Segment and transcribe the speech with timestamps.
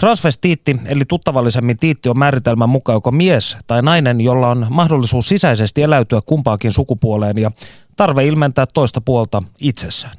[0.00, 5.82] Transvestiitti, eli tuttavallisemmin tiitti on määritelmän mukaan joko mies tai nainen, jolla on mahdollisuus sisäisesti
[5.82, 7.50] eläytyä kumpaakin sukupuoleen ja
[7.96, 10.14] tarve ilmentää toista puolta itsessään.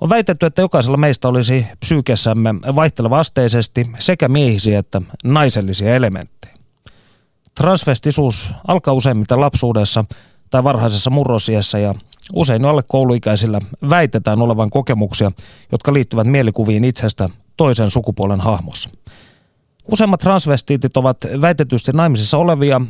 [0.00, 6.54] On väitetty, että jokaisella meistä olisi psyykessämme vaihteleva-asteisesti sekä miehisiä että naisellisia elementtejä.
[7.54, 10.04] Transvestisuus alkaa useimmiten lapsuudessa
[10.50, 11.94] tai varhaisessa murrosiassa ja
[12.34, 13.58] usein alle kouluikäisillä
[13.90, 15.32] väitetään olevan kokemuksia,
[15.72, 17.28] jotka liittyvät mielikuviin itsestä
[17.60, 18.90] toisen sukupuolen hahmossa.
[19.92, 22.80] Useimmat transvestiitit ovat väitetysti naimisissa olevia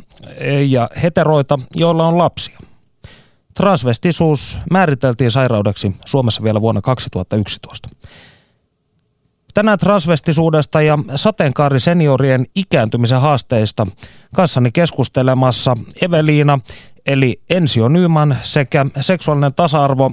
[0.67, 2.59] ja heteroita, joilla on lapsia.
[3.53, 7.89] Transvestisuus määriteltiin sairaudeksi Suomessa vielä vuonna 2011.
[9.53, 13.87] Tänään transvestisuudesta ja sateenkaariseniorien ikääntymisen haasteista
[14.35, 16.59] kanssani keskustelemassa Eveliina
[17.05, 20.11] eli Ensio Nyman sekä seksuaalinen tasa-arvo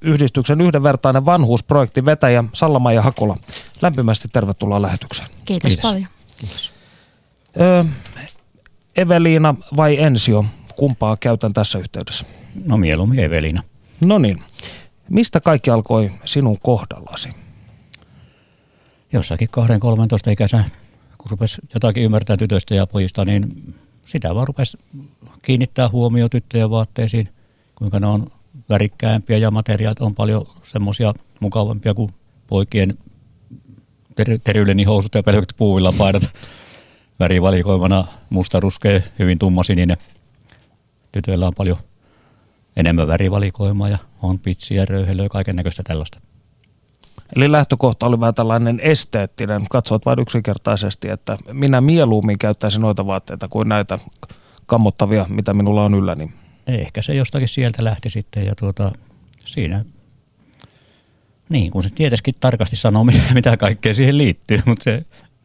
[0.00, 3.36] yhdistyksen yhdenvertainen vanhuusprojektin vetäjä Sallama ja Hakola.
[3.82, 5.28] Lämpimästi tervetuloa lähetykseen.
[5.44, 5.82] Kiitos, Kiitos.
[5.90, 6.06] paljon.
[6.38, 6.72] Kiitos.
[7.60, 7.84] Ö,
[8.96, 10.44] Eveliina vai Ensio,
[10.76, 12.24] kumpaa käytän tässä yhteydessä?
[12.64, 13.62] No mieluummin Eveliina.
[14.00, 14.42] No niin.
[15.08, 17.28] Mistä kaikki alkoi sinun kohdallasi?
[19.12, 19.48] Jossakin
[20.28, 20.64] 2-13 ikäisenä,
[21.18, 24.78] kun rupesi jotakin ymmärtää tytöistä ja pojista, niin sitä vaan rupesi
[25.42, 27.28] kiinnittää huomio tyttöjen vaatteisiin,
[27.74, 28.26] kuinka ne on
[28.68, 32.14] värikkäämpiä ja materiaalit on paljon semmoisia mukavampia kuin
[32.46, 32.98] poikien
[34.14, 36.22] ter- terylleni housut ja pelkät puuvilla paidat.
[37.20, 39.96] Värivalikoimana musta, ruskea, hyvin tummasininen.
[41.12, 41.76] Tytöillä on paljon
[42.76, 46.20] enemmän värivalikoimaa ja on pitsiä, röyhelöä, kaiken näköistä tällaista.
[47.36, 49.60] Eli lähtökohta oli vähän tällainen esteettinen.
[49.70, 53.98] Katsoit vain yksinkertaisesti, että minä mieluummin käyttäisin noita vaatteita kuin näitä
[54.66, 56.32] kammottavia, mitä minulla on ylläni.
[56.66, 58.92] Ehkä se jostakin sieltä lähti sitten ja tuota,
[59.38, 59.84] siinä,
[61.48, 63.04] niin kun se tietysti tarkasti sanoo,
[63.34, 65.04] mitä kaikkea siihen liittyy, mutta se,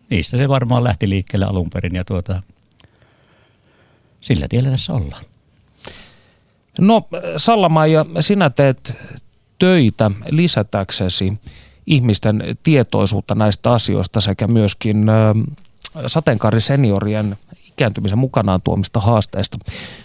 [0.10, 2.44] niistä se varmaan lähti liikkeelle alun perin ja tuota,
[4.22, 5.26] sillä tiellä tässä ollaan.
[6.80, 8.94] No Sallamaija, sinä teet
[9.60, 11.34] töitä lisätäksesi
[11.88, 15.08] ihmisten tietoisuutta näistä asioista sekä myöskin
[16.08, 17.38] sateenkaariseniorien
[17.78, 19.58] ikääntymisen mukanaan tuomista haasteista.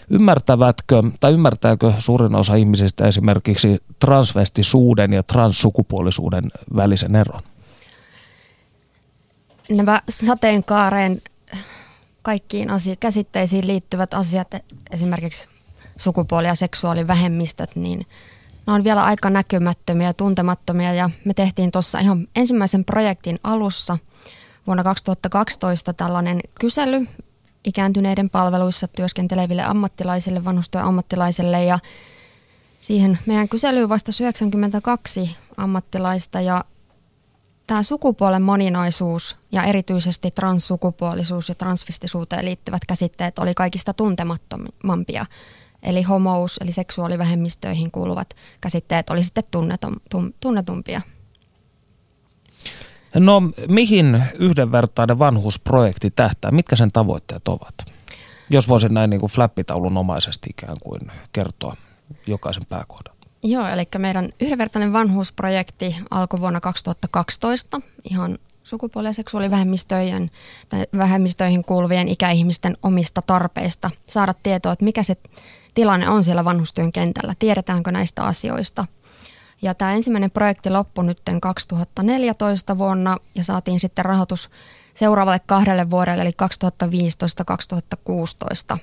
[0.09, 6.43] Ymmärtävätkö tai ymmärtääkö suurin osa ihmisistä esimerkiksi transvestisuuden ja transsukupuolisuuden
[6.75, 7.41] välisen eron?
[9.69, 11.21] Nämä sateenkaareen
[12.21, 14.47] kaikkiin asia- käsitteisiin liittyvät asiat,
[14.91, 15.47] esimerkiksi
[15.97, 18.05] sukupuoli- ja seksuaalivähemmistöt, niin
[18.67, 20.93] ne on vielä aika näkymättömiä ja tuntemattomia.
[20.93, 23.97] Ja me tehtiin tuossa ihan ensimmäisen projektin alussa
[24.67, 27.07] vuonna 2012 tällainen kysely
[27.63, 31.79] ikääntyneiden palveluissa työskenteleville ammattilaisille, vanhustyön ammattilaisille ja
[32.79, 36.63] siihen meidän kyselyyn vastasi 92 ammattilaista ja
[37.67, 45.25] tämä sukupuolen moninaisuus ja erityisesti transsukupuolisuus ja transvestisuuteen liittyvät käsitteet oli kaikista tuntemattomampia.
[45.83, 49.95] Eli homous, eli seksuaalivähemmistöihin kuuluvat käsitteet oli sitten tunnetum,
[50.39, 51.01] tunnetumpia.
[53.19, 56.51] No mihin yhdenvertainen vanhuusprojekti tähtää?
[56.51, 57.75] Mitkä sen tavoitteet ovat?
[58.49, 61.01] Jos voisin näin niin kuin flappitaulun omaisesti ikään kuin
[61.33, 61.75] kertoa
[62.27, 63.15] jokaisen pääkohdan.
[63.43, 70.31] Joo, eli meidän yhdenvertainen vanhuusprojekti alkoi vuonna 2012 ihan sukupuoli- ja seksuaalivähemmistöjen
[70.69, 75.17] tai vähemmistöihin kuuluvien ikäihmisten omista tarpeista saada tietoa, että mikä se
[75.73, 78.85] tilanne on siellä vanhustyön kentällä, tiedetäänkö näistä asioista–
[79.63, 84.49] ja tämä ensimmäinen projekti loppui nyt 2014 vuonna ja saatiin sitten rahoitus
[84.93, 86.31] seuraavalle kahdelle vuodelle, eli
[88.73, 88.77] 2015-2016.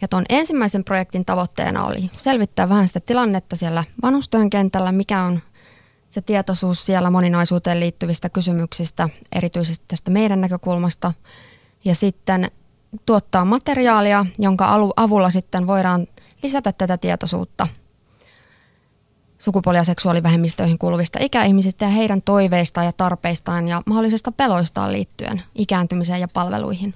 [0.00, 5.40] Ja tuon ensimmäisen projektin tavoitteena oli selvittää vähän sitä tilannetta siellä vanhustyön kentällä, mikä on
[6.10, 11.12] se tietoisuus siellä moninaisuuteen liittyvistä kysymyksistä, erityisesti tästä meidän näkökulmasta.
[11.84, 12.50] Ja sitten
[13.06, 16.06] tuottaa materiaalia, jonka avulla sitten voidaan
[16.42, 17.66] lisätä tätä tietoisuutta–
[19.38, 26.20] sukupuoli- ja seksuaalivähemmistöihin kuuluvista ikäihmisistä ja heidän toiveistaan ja tarpeistaan ja mahdollisista peloistaan liittyen ikääntymiseen
[26.20, 26.94] ja palveluihin.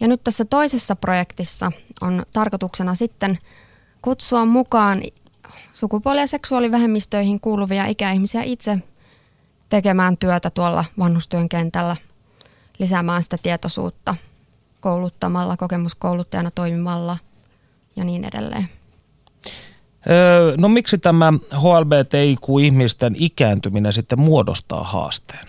[0.00, 3.38] Ja nyt tässä toisessa projektissa on tarkoituksena sitten
[4.02, 5.02] kutsua mukaan
[5.72, 8.78] sukupuoli- ja seksuaalivähemmistöihin kuuluvia ikäihmisiä itse
[9.68, 11.96] tekemään työtä tuolla vanhustyön kentällä,
[12.78, 14.14] lisäämään sitä tietoisuutta
[14.80, 17.18] kouluttamalla, kokemuskouluttajana toimimalla
[17.96, 18.77] ja niin edelleen.
[20.56, 25.48] No miksi tämä HLBTIQ-ihmisten ikääntyminen sitten muodostaa haasteen?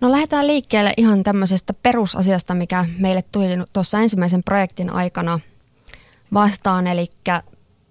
[0.00, 5.40] No lähdetään liikkeelle ihan tämmöisestä perusasiasta, mikä meille tuli tuossa ensimmäisen projektin aikana
[6.34, 6.86] vastaan.
[6.86, 7.12] Eli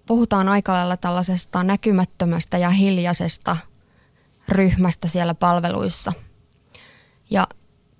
[0.06, 3.56] puhutaan aika lailla tällaisesta näkymättömästä ja hiljaisesta
[4.48, 6.12] ryhmästä siellä palveluissa.
[7.30, 7.48] Ja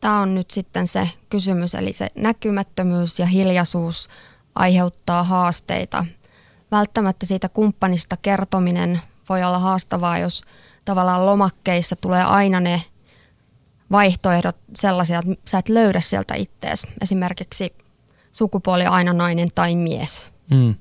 [0.00, 4.09] tämä on nyt sitten se kysymys, eli se näkymättömyys ja hiljaisuus
[4.55, 6.05] aiheuttaa haasteita.
[6.70, 10.44] Välttämättä siitä kumppanista kertominen voi olla haastavaa, jos
[10.84, 12.82] tavallaan lomakkeissa tulee aina ne
[13.90, 16.87] vaihtoehdot sellaisia, että sä et löydä sieltä ittees.
[17.02, 17.75] Esimerkiksi
[18.32, 20.31] sukupuoli aina nainen tai mies.
[20.50, 20.75] Mm.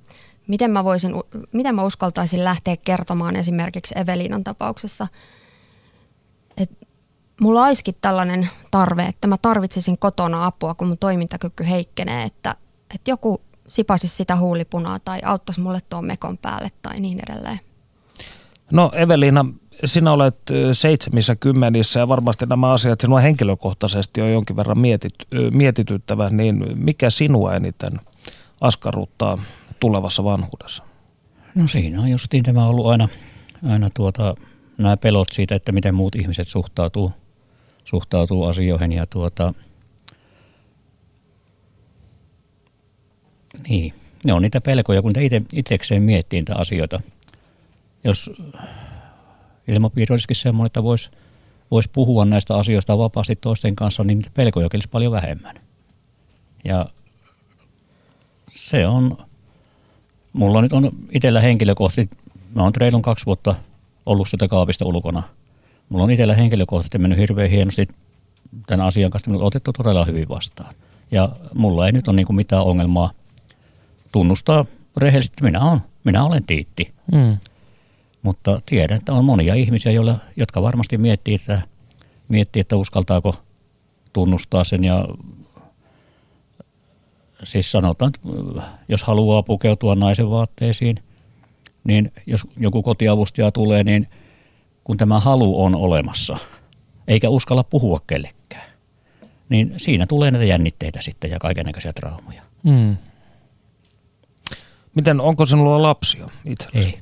[0.48, 1.14] Miten, mä voisin,
[1.52, 5.08] miten mä uskaltaisin lähteä kertomaan esimerkiksi Evelinan tapauksessa,
[6.58, 6.86] että
[7.42, 12.56] mulla olisikin tällainen tarve, että mä tarvitsisin kotona apua, kun mun toimintakyky heikkenee, että,
[12.96, 17.60] että joku sipasisi sitä huulipunaa tai auttaisi mulle tuon mekon päälle tai niin edelleen.
[18.72, 19.46] No Evelina,
[19.86, 20.38] sinä olet
[20.74, 25.14] seitsemissä kymmenissä ja varmasti nämä asiat sinua henkilökohtaisesti on jonkin verran mietit,
[25.52, 28.00] mietityttävä, niin mikä sinua eniten
[28.62, 29.44] askarruttaa
[29.80, 30.84] tulevassa vanhuudessa?
[31.56, 33.08] No siinä on justiin tämä ollut aina,
[33.70, 34.36] aina tuota,
[34.78, 37.12] nämä pelot siitä, että miten muut ihmiset suhtautuu,
[37.84, 39.54] suhtautuu asioihin ja tuota,
[43.68, 47.02] niin, ne on niitä pelkoja, kun itse, itsekseen miettii niitä asioita.
[48.04, 48.32] Jos
[49.68, 51.10] ilmapiiri olisikin semmoinen, että voisi
[51.72, 55.56] vois puhua näistä asioista vapaasti toisten kanssa, niin niitä pelkoja olisi paljon vähemmän.
[56.64, 56.86] Ja
[58.56, 59.18] se on,
[60.34, 62.18] mulla nyt on itsellä henkilökohtaisesti,
[62.56, 63.56] mä oon reilun kaksi vuotta
[64.06, 65.24] ollut sitä kaapista ulkona.
[65.90, 67.88] Mulla on itsellä henkilökohtaisesti mennyt hirveän hienosti
[68.68, 70.76] tämän asian kanssa, otettu todella hyvin vastaan.
[71.12, 73.12] Ja mulla ei nyt ole niin mitään ongelmaa
[74.12, 74.66] tunnustaa
[74.98, 76.94] rehellisesti, että minä, olen, minä olen tiitti.
[77.12, 77.38] Mm.
[78.22, 81.62] Mutta tiedän, että on monia ihmisiä, joilla, jotka varmasti miettii että,
[82.28, 83.34] miettii, että uskaltaako
[84.14, 84.84] tunnustaa sen.
[84.84, 85.06] Ja
[87.44, 88.30] siis sanotaan, että
[88.88, 90.98] jos haluaa pukeutua naisen vaatteisiin,
[91.84, 94.08] niin jos joku kotiavustaja tulee, niin
[94.84, 96.38] kun tämä halu on olemassa,
[97.08, 98.70] eikä uskalla puhua kellekään,
[99.50, 102.42] niin siinä tulee näitä jännitteitä sitten ja kaikenlaisia traumoja.
[102.64, 102.98] Mm.
[104.96, 106.70] Miten, onko sinulla lapsia itse?
[106.74, 107.00] Ei.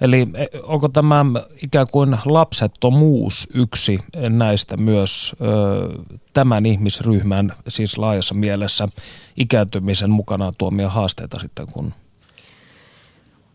[0.00, 1.24] Eli e, onko tämä
[1.62, 3.98] ikään kuin lapsettomuus yksi
[4.28, 6.02] näistä myös ö,
[6.32, 8.88] tämän ihmisryhmän, siis laajassa mielessä,
[9.36, 11.94] ikääntymisen mukana tuomia haasteita sitten, kun...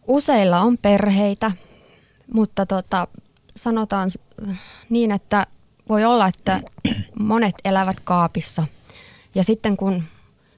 [0.08, 1.52] Useilla on perheitä,
[2.34, 3.08] mutta tota,
[3.56, 4.10] sanotaan
[4.90, 5.48] niin, että
[5.90, 6.62] voi olla, että
[7.20, 8.64] monet elävät kaapissa.
[9.36, 10.04] Ja sitten kun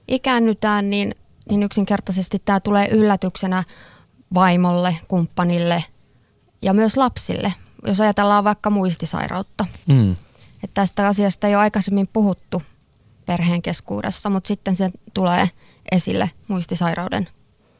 [0.08, 1.14] ikäännytään, niin,
[1.52, 3.64] niin yksinkertaisesti tämä tulee yllätyksenä
[4.34, 5.84] vaimolle, kumppanille
[6.62, 7.54] ja myös lapsille,
[7.86, 9.66] jos ajatellaan vaikka muistisairautta.
[9.86, 10.12] Mm.
[10.64, 12.62] Että tästä asiasta ei ole aikaisemmin puhuttu
[13.26, 15.50] perheen keskuudessa, mutta sitten se tulee
[15.92, 17.28] esille muistisairauden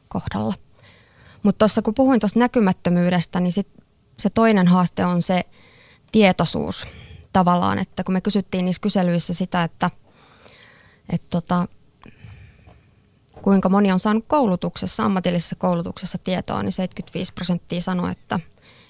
[0.08, 0.54] kohdalla.
[1.42, 3.69] Mutta tuossa kun puhuin tuosta näkymättömyydestä, niin sit
[4.19, 5.44] se toinen haaste on se
[6.12, 6.86] tietoisuus
[7.32, 9.90] tavallaan, että kun me kysyttiin niissä kyselyissä sitä, että,
[11.08, 11.69] että tota,
[13.43, 18.41] kuinka moni on saanut koulutuksessa, ammatillisessa koulutuksessa tietoa, niin 75 prosenttia sanoi, että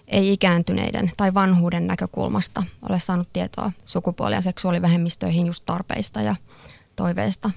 [0.08, 6.36] ei ikääntyneiden tai vanhuuden näkökulmasta ole saanut tietoa sukupuoli- ja seksuaalivähemmistöihin just tarpeista ja
[6.96, 7.50] toiveista.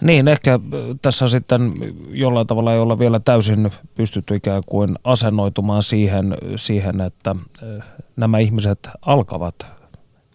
[0.00, 0.60] Niin, ehkä
[1.02, 1.74] tässä sitten
[2.10, 7.82] jollain tavalla ei olla vielä täysin pystytty ikään kuin asennoitumaan siihen, siihen että eh,
[8.16, 9.75] nämä ihmiset alkavat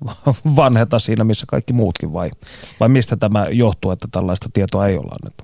[0.55, 2.31] vanheta siinä, missä kaikki muutkin vai,
[2.79, 5.43] vai mistä tämä johtuu, että tällaista tietoa ei olla annettu?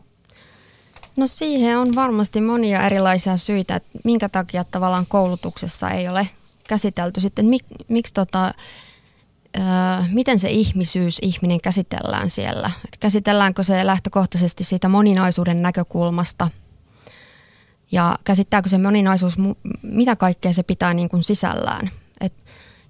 [1.15, 6.29] No siihen on varmasti monia erilaisia syitä, että minkä takia tavallaan koulutuksessa ei ole
[6.67, 8.53] käsitelty sitten, mik, miksi tota,
[10.11, 12.71] miten se ihmisyys, ihminen käsitellään siellä.
[12.85, 16.49] Et käsitelläänkö se lähtökohtaisesti siitä moninaisuuden näkökulmasta
[17.91, 19.35] ja käsittääkö se moninaisuus,
[19.81, 21.89] mitä kaikkea se pitää niin kuin sisällään.
[22.21, 22.33] Et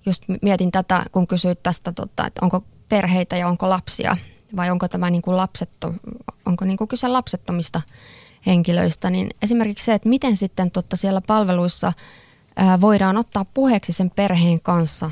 [0.07, 1.93] just mietin tätä, kun kysyit tästä,
[2.27, 4.17] että onko perheitä ja onko lapsia
[4.55, 5.93] vai onko tämä niin kuin lapsetto,
[6.45, 7.81] onko niin kuin kyse lapsettomista
[8.45, 11.93] henkilöistä, niin esimerkiksi se, että miten sitten totta siellä palveluissa
[12.81, 15.11] voidaan ottaa puheeksi sen perheen kanssa,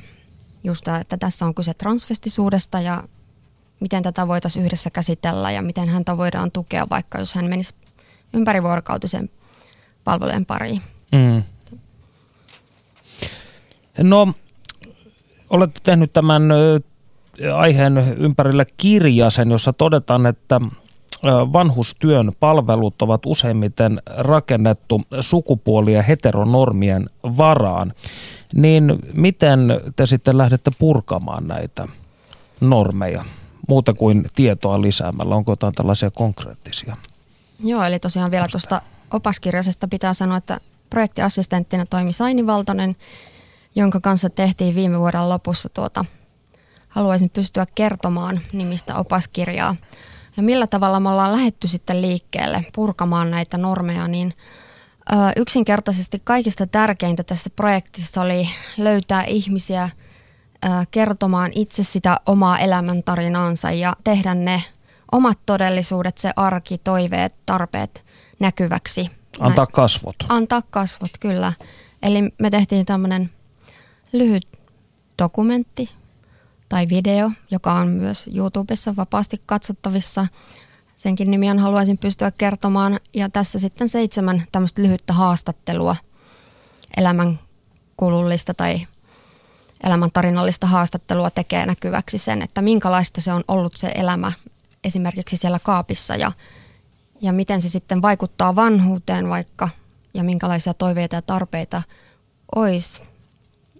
[0.63, 3.03] just että tässä on kyse transvestisuudesta ja
[3.79, 7.73] miten tätä voitaisiin yhdessä käsitellä ja miten häntä voidaan tukea, vaikka jos hän menisi
[8.33, 9.29] ympärivuorokautisen
[10.03, 10.81] palvelujen pariin.
[11.11, 11.43] Mm.
[13.97, 14.33] No
[15.55, 16.43] olette tehnyt tämän
[17.55, 20.61] aiheen ympärille kirjasen, jossa todetaan, että
[21.53, 27.93] vanhustyön palvelut ovat useimmiten rakennettu sukupuoli- ja heteronormien varaan.
[28.55, 31.87] Niin miten te sitten lähdette purkamaan näitä
[32.61, 33.25] normeja
[33.69, 35.35] muuta kuin tietoa lisäämällä?
[35.35, 36.97] Onko jotain tällaisia konkreettisia?
[37.63, 38.81] Joo, eli tosiaan vielä tuosta
[39.13, 40.59] opaskirjasesta pitää sanoa, että
[40.89, 42.95] projektiassistenttina toimi Saini Valtonen
[43.75, 46.05] jonka kanssa tehtiin viime vuoden lopussa tuota
[46.87, 49.75] Haluaisin pystyä kertomaan nimistä opaskirjaa.
[50.37, 54.33] Ja millä tavalla me ollaan lähetty sitten liikkeelle purkamaan näitä normeja, niin
[55.11, 59.89] ö, yksinkertaisesti kaikista tärkeintä tässä projektissa oli löytää ihmisiä–
[60.91, 64.63] kertomaan itse sitä omaa elämäntarinaansa ja tehdä ne
[65.11, 68.03] omat todellisuudet, se arki, toiveet, tarpeet
[68.39, 69.11] näkyväksi.
[69.39, 70.15] Antaa kasvot.
[70.29, 71.53] Antaa kasvot, kyllä.
[72.03, 73.29] Eli me tehtiin tämmöinen
[74.17, 74.47] lyhyt
[75.21, 75.89] dokumentti
[76.69, 80.27] tai video, joka on myös YouTubessa vapaasti katsottavissa.
[80.95, 82.99] Senkin nimi on Haluaisin pystyä kertomaan.
[83.13, 85.95] Ja tässä sitten seitsemän tämmöistä lyhyttä haastattelua,
[86.97, 88.87] elämänkulullista tai
[89.83, 94.31] elämäntarinallista haastattelua tekee näkyväksi sen, että minkälaista se on ollut se elämä
[94.83, 96.31] esimerkiksi siellä kaapissa ja,
[97.21, 99.69] ja miten se sitten vaikuttaa vanhuuteen vaikka
[100.13, 101.83] ja minkälaisia toiveita ja tarpeita
[102.55, 103.01] olisi,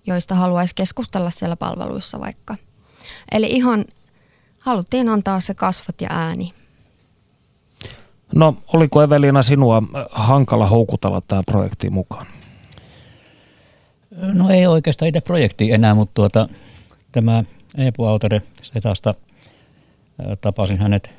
[0.08, 2.56] joista haluaisi keskustella siellä palveluissa vaikka.
[3.32, 3.86] Eli ihan
[4.60, 6.54] haluttiin antaa se kasvot ja ääni.
[8.36, 12.28] No oliko Evelina sinua hankala houkutella tämä projekti mukaan?
[14.34, 16.50] No ei oikeastaan itse projekti enää, mutta tuota,
[17.12, 17.44] tämä
[17.78, 19.16] Eepu Autere Setasta
[20.42, 21.10] tapasin hänet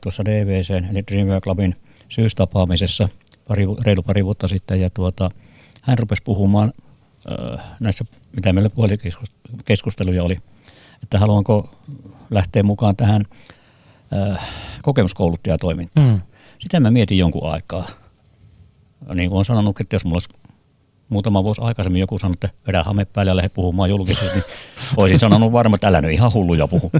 [0.00, 1.76] tuossa DVC eli Dreamwork Clubin
[2.08, 3.08] syystapaamisessa
[3.48, 5.30] pari, reilu pari vuotta sitten ja tuota,
[5.82, 6.72] hän rupesi puhumaan
[7.80, 8.04] näissä,
[8.36, 10.36] mitä meillä puolikeskusteluja oli,
[11.02, 11.70] että haluanko
[12.30, 13.24] lähteä mukaan tähän
[14.82, 16.08] kokemuskouluttajatoimintaan.
[16.08, 16.20] Mm.
[16.58, 17.86] Sitä mä mietin jonkun aikaa.
[19.14, 20.28] Niin kuin olen sanonut, että jos mulla olisi
[21.08, 24.44] muutama vuosi aikaisemmin joku sanoi, että vedä hame päälle ja lähde puhumaan julkisesti, niin
[24.96, 26.90] olisin sanonut varmaan, että älä nyt ihan hulluja puhu.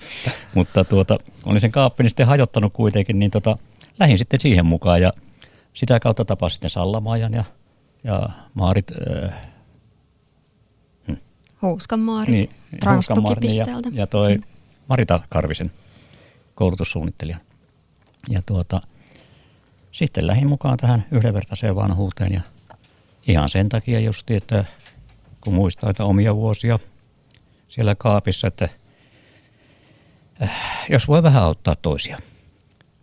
[0.54, 3.58] Mutta tuota, olin sen kaappini sitten hajottanut kuitenkin, niin tota,
[3.98, 5.12] lähdin sitten siihen mukaan ja
[5.72, 7.44] sitä kautta tapasin sitten Sallamaajan ja,
[8.04, 8.92] ja Maarit.
[9.24, 9.55] Äh.
[11.62, 12.50] Huuskan Maarit, niin,
[12.94, 14.44] Huuskan Maarit ja, ja toi hmm.
[14.88, 15.72] Marita Karvisen
[16.54, 17.40] koulutussuunnittelijan.
[18.28, 18.80] Ja tuota,
[19.92, 22.40] sitten lähdin mukaan tähän yhdenvertaiseen vanhuuteen ja
[23.26, 24.64] Ihan sen takia just, että
[25.40, 26.78] kun muistaa että omia vuosia
[27.68, 28.68] siellä kaapissa, että
[30.42, 32.18] äh, jos voi vähän auttaa toisia,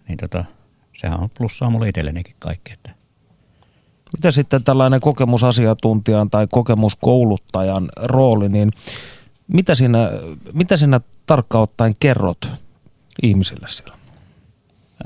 [0.08, 0.46] niin tota,
[0.94, 2.74] sehän on plussaa mulle itsellenikin kaikki.
[2.74, 3.03] Että.
[4.14, 8.72] Mitä sitten tällainen kokemusasiantuntijan tai kokemuskouluttajan rooli, niin
[9.48, 10.10] mitä sinä,
[10.54, 12.52] mitä sinä tarkkaan ottaen kerrot
[13.24, 13.98] ihmisille siellä?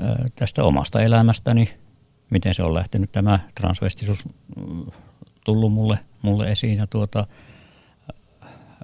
[0.02, 1.68] Äh, tästä omasta elämästäni,
[2.30, 4.24] miten se on lähtenyt tämä transvestisuus
[5.44, 7.26] tullut mulle, mulle esiin ja tuota,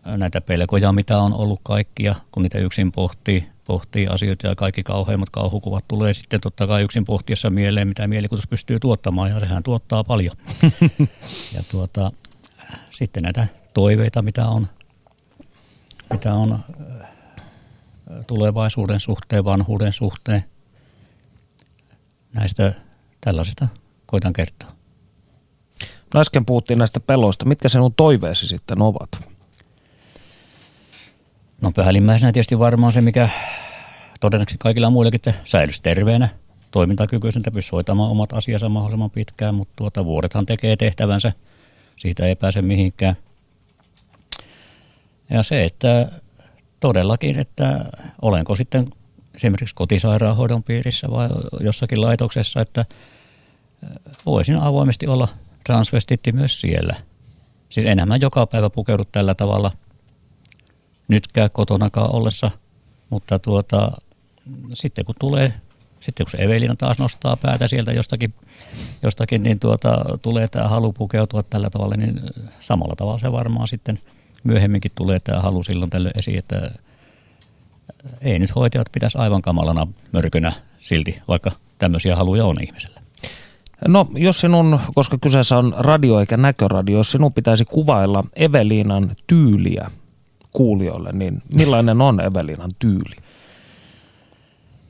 [0.05, 5.31] näitä pelkoja, mitä on ollut kaikkia, kun niitä yksin pohtii, pohtii asioita ja kaikki kauheimmat
[5.31, 10.05] kauhukuvat tulee sitten totta kai yksin pohtiessa mieleen, mitä mielikuvitus pystyy tuottamaan ja sehän tuottaa
[10.05, 10.37] paljon.
[11.55, 12.13] ja tuota,
[12.91, 14.67] sitten näitä toiveita, mitä on,
[16.11, 16.59] mitä on
[18.27, 20.45] tulevaisuuden suhteen, vanhuuden suhteen.
[22.33, 22.73] Näistä
[23.21, 23.69] tällaisista
[24.07, 24.69] koitan kertoa.
[26.15, 27.45] No äsken puhuttiin näistä peloista.
[27.45, 29.34] Mitkä sinun toiveesi sitten ovat?
[31.65, 33.29] No päällimmäisenä tietysti varmaan se, mikä
[34.21, 36.29] todennäköisesti kaikilla muillakin, että säilyisi terveenä,
[36.71, 41.33] toimintakykyisenä, pystyisi hoitamaan omat asiansa mahdollisimman pitkään, mutta tuota, vuodethan tekee tehtävänsä,
[41.97, 43.17] siitä ei pääse mihinkään.
[45.31, 46.11] Ja se, että
[46.81, 47.85] todellakin, että
[48.23, 48.85] olenko sitten
[49.35, 51.29] esimerkiksi kotisairaanhoidon piirissä vai
[51.61, 52.85] jossakin laitoksessa, että
[54.27, 55.29] voisin avoimesti olla
[55.67, 56.97] transvestitti myös siellä.
[57.69, 59.71] Siis enemmän joka päivä pukeudu tällä tavalla
[61.09, 62.51] nytkään kotonakaan ollessa,
[63.11, 63.93] mutta tuota,
[64.75, 65.53] sitten kun tulee,
[66.01, 68.35] sitten kun Evelina taas nostaa päätä sieltä jostakin,
[69.03, 72.21] jostakin niin tuota, tulee tämä halu pukeutua tällä tavalla, niin
[72.61, 73.99] samalla tavalla se varmaan sitten
[74.45, 76.71] myöhemminkin tulee tämä halu silloin tällöin esiin, että
[78.21, 83.01] ei nyt hoitajat pitäisi aivan kamalana mörkönä silti, vaikka tämmöisiä haluja on ihmisellä.
[83.89, 89.91] No jos sinun, koska kyseessä on radio eikä näköradio, jos sinun pitäisi kuvailla Eveliinan tyyliä
[90.55, 93.17] kuulijoille, niin millainen on Eveliinan tyyli?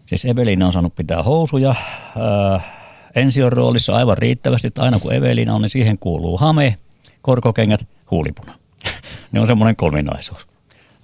[0.06, 1.74] Siis Evelina on saanut pitää housuja.
[2.16, 2.58] Öö,
[3.14, 6.76] ensi on roolissa aivan riittävästi, että aina kun Evelina on, niin siihen kuuluu hame,
[7.22, 8.54] korkokengät, huulipuna.
[9.32, 10.46] ne on semmoinen kolminaisuus.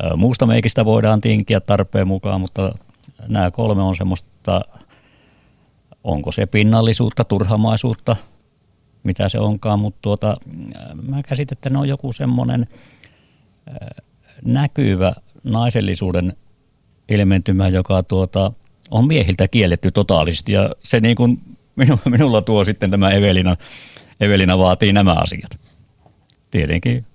[0.05, 2.75] Öö, muusta meikistä voidaan tinkiä tarpeen mukaan, mutta
[3.29, 4.61] nämä kolme on semmoista
[6.05, 8.17] onko se pinnallisuutta, turhamaisuutta,
[9.03, 10.37] mitä se onkaan, mutta tuota,
[11.09, 12.67] mä käsitän, että ne on joku semmoinen
[14.45, 15.13] näkyvä
[15.45, 16.37] naisellisuuden
[17.09, 18.53] ilmentymä, joka tuota,
[18.91, 21.41] on miehiltä kielletty totaalisesti ja se niin kuin
[22.11, 23.57] minulla tuo sitten tämä Evelina,
[24.21, 25.59] Evelina vaatii nämä asiat.
[26.51, 27.07] Tietenkin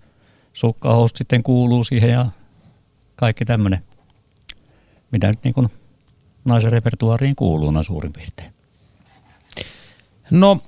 [0.53, 2.25] sukkahousut sitten kuuluu siihen ja
[3.15, 3.79] kaikki tämmöinen,
[5.11, 5.67] mitä nyt niin kuin
[6.45, 8.53] naisen repertuaariin kuuluu suurin piirtein.
[10.31, 10.61] No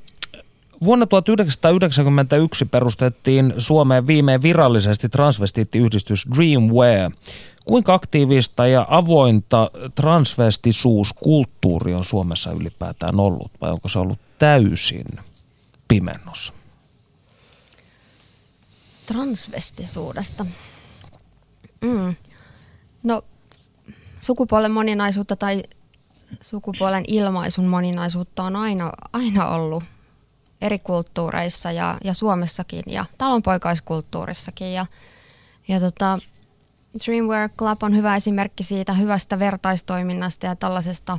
[0.86, 7.12] Vuonna 1991 perustettiin Suomeen viimein virallisesti transvestiittiyhdistys Dreamwear.
[7.66, 15.06] Kuinka aktiivista ja avointa transvestisuuskulttuuri on Suomessa ylipäätään ollut vai onko se ollut täysin
[15.88, 16.54] pimennossa?
[19.06, 20.46] Transvestisuudesta.
[21.82, 22.16] Mm.
[23.04, 23.24] No
[24.22, 25.64] sukupuolen moninaisuutta tai
[26.42, 29.84] sukupuolen ilmaisun moninaisuutta on aina, aina ollut
[30.62, 34.74] eri kulttuureissa ja, ja Suomessakin ja talonpoikaiskulttuurissakin.
[34.74, 34.86] Ja,
[35.68, 36.20] ja tota,
[37.06, 41.18] Dreamwear Club on hyvä esimerkki siitä hyvästä vertaistoiminnasta ja tällaisesta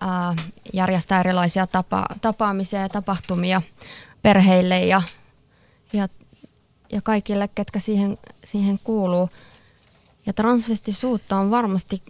[0.00, 0.34] ää,
[0.72, 3.62] järjestää erilaisia tapa, tapaamisia ja tapahtumia
[4.22, 5.02] perheille ja,
[5.92, 6.08] ja,
[6.92, 9.30] ja kaikille, ketkä siihen, siihen kuuluu.
[10.26, 12.02] Ja transvestisuutta on varmasti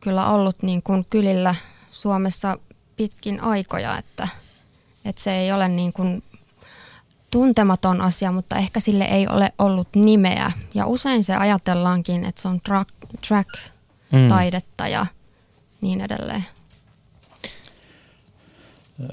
[0.00, 1.54] kyllä ollut niin kuin kylillä
[1.90, 2.58] Suomessa
[2.96, 4.28] pitkin aikoja, että–
[5.04, 6.22] että se ei ole niin kuin
[7.30, 10.52] tuntematon asia, mutta ehkä sille ei ole ollut nimeä.
[10.74, 12.90] Ja usein se ajatellaankin, että se on track,
[13.28, 14.90] track-taidetta mm.
[14.90, 15.06] ja
[15.80, 16.44] niin edelleen.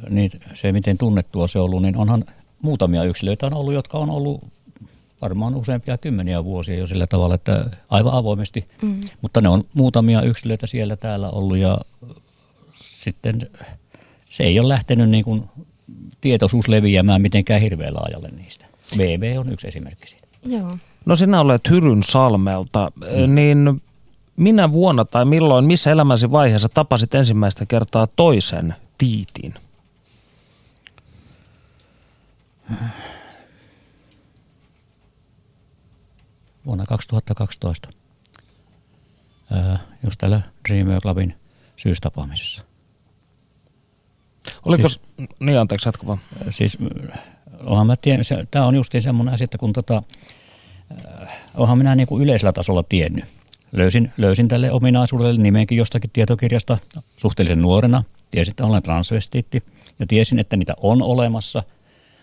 [0.10, 2.26] Niin, se miten tunnettua se on ollut, niin onhan
[2.62, 4.44] muutamia yksilöitä on ollut, jotka on ollut
[5.22, 8.68] varmaan useampia kymmeniä vuosia jo sillä tavalla, että aivan avoimesti.
[8.82, 9.00] Mm.
[9.22, 11.78] Mutta ne on muutamia yksilöitä siellä täällä ollut ja
[12.84, 13.40] sitten
[14.30, 15.50] se ei ole lähtenyt niin kuin
[16.22, 18.66] tietoisuus leviämään mitenkään hirveän laajalle niistä.
[18.98, 20.28] VV on yksi esimerkki siitä.
[20.46, 20.78] Joo.
[21.06, 23.36] No sinä olet Hyryn salmelta, mm.
[23.36, 23.82] niin
[24.36, 29.54] minä vuonna tai milloin, missä elämäsi vaiheessa tapasit ensimmäistä kertaa toisen tiitin?
[36.66, 37.90] Vuonna 2012.
[40.04, 41.36] just täällä Dreamer Clubin
[41.78, 42.67] syystapaamisessa.
[44.66, 45.02] Oliko, siis,
[45.40, 46.20] niin anteeksi, jatko vaan.
[46.50, 46.78] Siis
[47.64, 50.04] onhan mä tiedän, se, tämä on justiin semmoinen asia, että kun tota,
[51.56, 53.26] onhan minä niin kuin yleisellä tasolla tiennyt.
[53.72, 56.78] Löysin, löysin tälle ominaisuudelle nimenkin jostakin tietokirjasta
[57.18, 58.04] suhteellisen nuorena.
[58.32, 59.64] Tiesin, että olen transvestiitti
[60.00, 61.64] ja tiesin, että niitä on olemassa.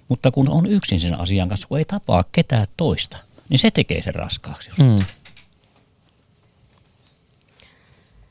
[0.09, 3.17] Mutta kun on yksin sen asian kanssa, kun ei tapaa ketään toista,
[3.49, 4.71] niin se tekee sen raskaaksi.
[4.79, 4.99] Mm.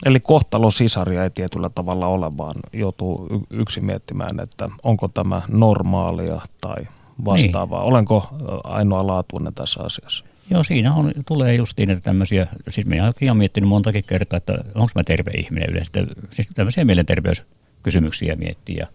[0.05, 6.41] Eli kohtalo sisaria ei tietyllä tavalla ole, vaan joutuu yksin miettimään, että onko tämä normaalia
[6.61, 6.87] tai
[7.25, 7.81] vastaavaa.
[7.81, 7.91] Niin.
[7.91, 8.27] Olenko
[8.63, 10.25] ainoa laatuinen tässä asiassa?
[10.49, 14.91] Joo, siinä on, tulee justiin että tämmöisiä, siis minä olen miettinyt montakin kertaa, että onko
[14.95, 15.91] mä terve ihminen yleensä,
[16.29, 18.87] siis tämmöisiä mielenterveyskysymyksiä miettiä ja,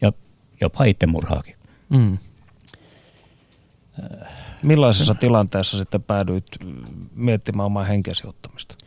[0.00, 0.12] ja
[0.60, 1.54] jopa itsemurhaakin.
[1.88, 2.18] Mm.
[4.62, 6.46] Millaisessa tilanteessa sitten päädyit
[7.14, 8.83] miettimään omaa henkesi ottamista?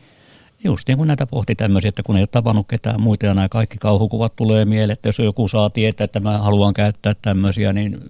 [0.64, 3.48] Just niin kuin näitä pohti tämmöisiä, että kun ei ole tavannut ketään muita ja nämä
[3.48, 8.00] kaikki kauhukuvat tulee mieleen, että jos joku saa tietää, että mä haluan käyttää tämmöisiä, niin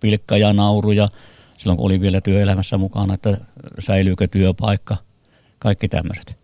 [0.00, 1.08] pilkka ja nauru ja
[1.56, 3.38] silloin kun oli vielä työelämässä mukana, että
[3.78, 4.96] säilyykö työpaikka,
[5.58, 6.38] kaikki tämmöiset.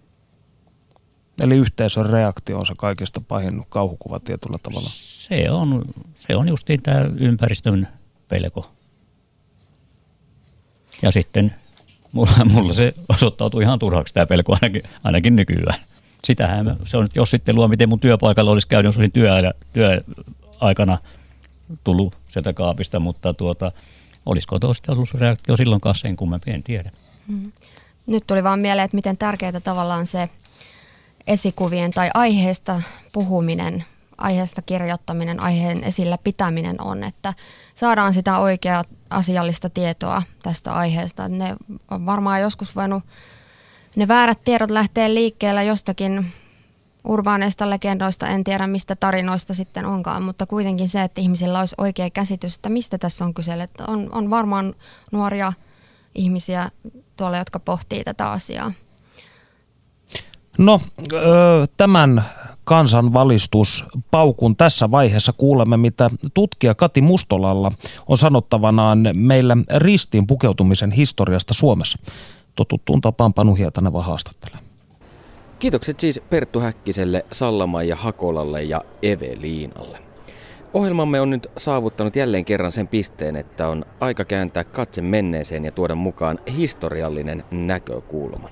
[1.43, 4.91] Eli yhteisön reaktio on se kaikista pahin kauhukuva tietyllä tavalla.
[4.93, 5.83] Se on,
[6.15, 7.89] se on justiin tämä ympäristön
[8.29, 8.71] pelko.
[11.03, 11.55] Ja sitten
[12.14, 15.81] mulla, mulla se osoittautui ihan turhaksi tämä pelko ainakin, ainakin nykyään.
[16.24, 20.98] Sitähän se on nyt jossittelua, miten mun työpaikalla olisi käynyt, jos olisin työ, työaikana
[21.85, 23.72] tullut sieltä kaapista, mutta tuota,
[24.27, 26.90] olisiko toista ollut reaktio silloin kanssa sen kummempi, en tiedä.
[27.27, 27.53] Mm.
[28.07, 30.29] Nyt tuli vaan mieleen, että miten tärkeää tavallaan se
[31.27, 33.85] esikuvien tai aiheesta puhuminen
[34.18, 37.35] aiheesta kirjoittaminen, aiheen esillä pitäminen on, että
[37.74, 41.29] saadaan sitä oikeaa asiallista tietoa tästä aiheesta.
[41.29, 41.57] Ne
[41.90, 43.03] on varmaan joskus voinut,
[43.96, 46.33] ne väärät tiedot lähtee liikkeelle jostakin
[47.05, 52.11] urbaaneista legendoista, en tiedä mistä tarinoista sitten onkaan, mutta kuitenkin se, että ihmisillä olisi oikea
[52.11, 53.53] käsitys, että mistä tässä on kyse.
[53.53, 54.74] Että on, on varmaan
[55.12, 55.53] nuoria
[56.14, 56.70] ihmisiä
[57.16, 58.72] tuolla, jotka pohtii tätä asiaa.
[60.59, 60.81] No,
[61.77, 62.24] tämän
[62.64, 67.72] kansanvalistus paukun tässä vaiheessa kuulemme, mitä tutkija Kati Mustolalla
[68.07, 71.98] on sanottavanaan meillä ristiin pukeutumisen historiasta Suomessa.
[72.57, 74.59] Totuttuun tapaan Panu Hietaneva haastattelee.
[75.59, 79.98] Kiitokset siis Perttu Häkkiselle, Sallamaija Hakolalle ja Eveliinalle.
[80.74, 85.72] Ohjelmamme on nyt saavuttanut jälleen kerran sen pisteen, että on aika kääntää katse menneeseen ja
[85.72, 88.48] tuoda mukaan historiallinen näkökulma.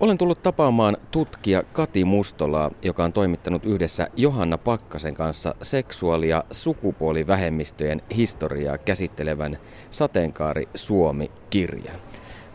[0.00, 6.44] Olen tullut tapaamaan tutkija Kati Mustolaa, joka on toimittanut yhdessä Johanna Pakkasen kanssa seksuaali- ja
[6.50, 9.56] sukupuolivähemmistöjen historiaa käsittelevän
[9.90, 12.00] Sateenkaari Suomi-kirjan.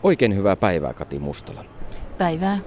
[0.04, 1.66] Oikein hyvää päivää Kati Mustola.
[2.18, 2.60] Päivää.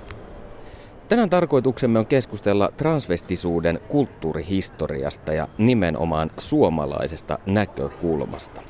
[1.08, 8.62] Tänään tarkoituksemme on keskustella transvestisuuden kulttuurihistoriasta ja nimenomaan suomalaisesta näkökulmasta.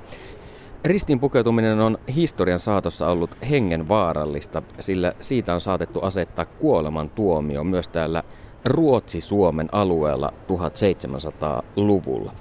[0.88, 7.64] Ristin pukeutuminen on historian saatossa ollut hengen vaarallista, sillä siitä on saatettu asettaa kuoleman tuomio
[7.64, 8.22] myös täällä
[8.64, 12.32] Ruotsi-Suomen alueella 1700-luvulla.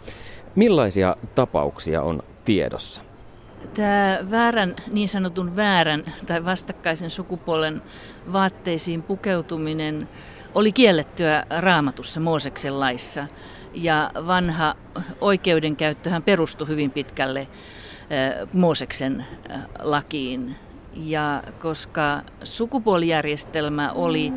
[0.55, 3.01] Millaisia tapauksia on tiedossa?
[3.73, 7.81] Tämä väärän, niin sanotun väärän tai vastakkaisen sukupuolen
[8.33, 10.09] vaatteisiin pukeutuminen
[10.55, 13.27] oli kiellettyä raamatussa Mooseksen laissa.
[13.73, 14.75] Ja vanha
[15.21, 17.47] oikeudenkäyttöhän perustui hyvin pitkälle
[18.53, 19.25] Mooseksen
[19.79, 20.55] lakiin.
[20.93, 24.33] Ja koska sukupuolijärjestelmä oli,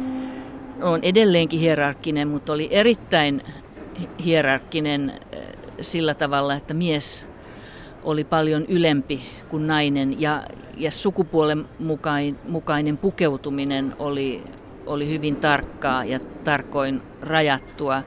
[0.82, 3.42] on edelleenkin hierarkkinen, mutta oli erittäin
[4.24, 5.12] hierarkkinen
[5.80, 7.26] sillä tavalla, että mies
[8.02, 10.42] oli paljon ylempi kuin nainen ja,
[10.76, 14.42] ja sukupuolen mukain, mukainen pukeutuminen oli,
[14.86, 18.02] oli hyvin tarkkaa ja tarkoin rajattua,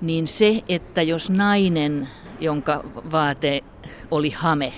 [0.00, 2.08] niin se, että jos nainen,
[2.40, 3.64] jonka vaate
[4.10, 4.72] oli hame,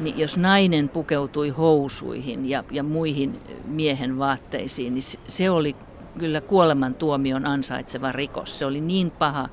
[0.00, 5.76] niin jos nainen pukeutui housuihin ja, ja muihin miehen vaatteisiin, niin se oli
[6.18, 8.58] kyllä kuolemantuomion ansaitseva rikos.
[8.58, 9.48] Se oli niin paha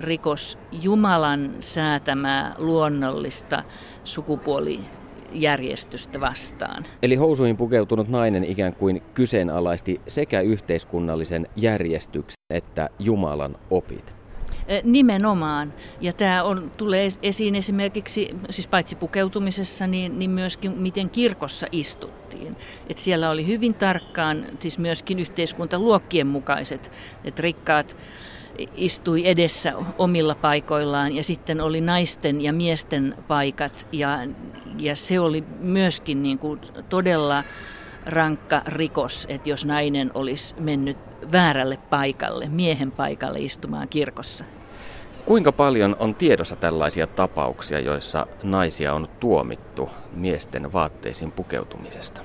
[0.00, 3.62] rikos Jumalan säätämää luonnollista
[4.04, 6.84] sukupuolijärjestystä vastaan.
[7.02, 14.17] Eli housuihin pukeutunut nainen ikään kuin kyseenalaisti sekä yhteiskunnallisen järjestyksen että Jumalan opit.
[14.84, 15.74] Nimenomaan.
[16.00, 22.56] Ja tämä on, tulee esiin esimerkiksi, siis paitsi pukeutumisessa, niin, niin myöskin miten kirkossa istuttiin.
[22.88, 26.92] Et siellä oli hyvin tarkkaan, siis myöskin yhteiskuntaluokkien mukaiset,
[27.24, 27.96] että rikkaat
[28.74, 34.18] istui edessä omilla paikoillaan ja sitten oli naisten ja miesten paikat ja,
[34.78, 37.44] ja se oli myöskin niin kuin todella
[38.06, 40.96] rankka rikos, että jos nainen olisi mennyt
[41.32, 44.44] väärälle paikalle, miehen paikalle istumaan kirkossa.
[45.28, 52.20] Kuinka paljon on tiedossa tällaisia tapauksia, joissa naisia on tuomittu miesten vaatteisiin pukeutumisesta?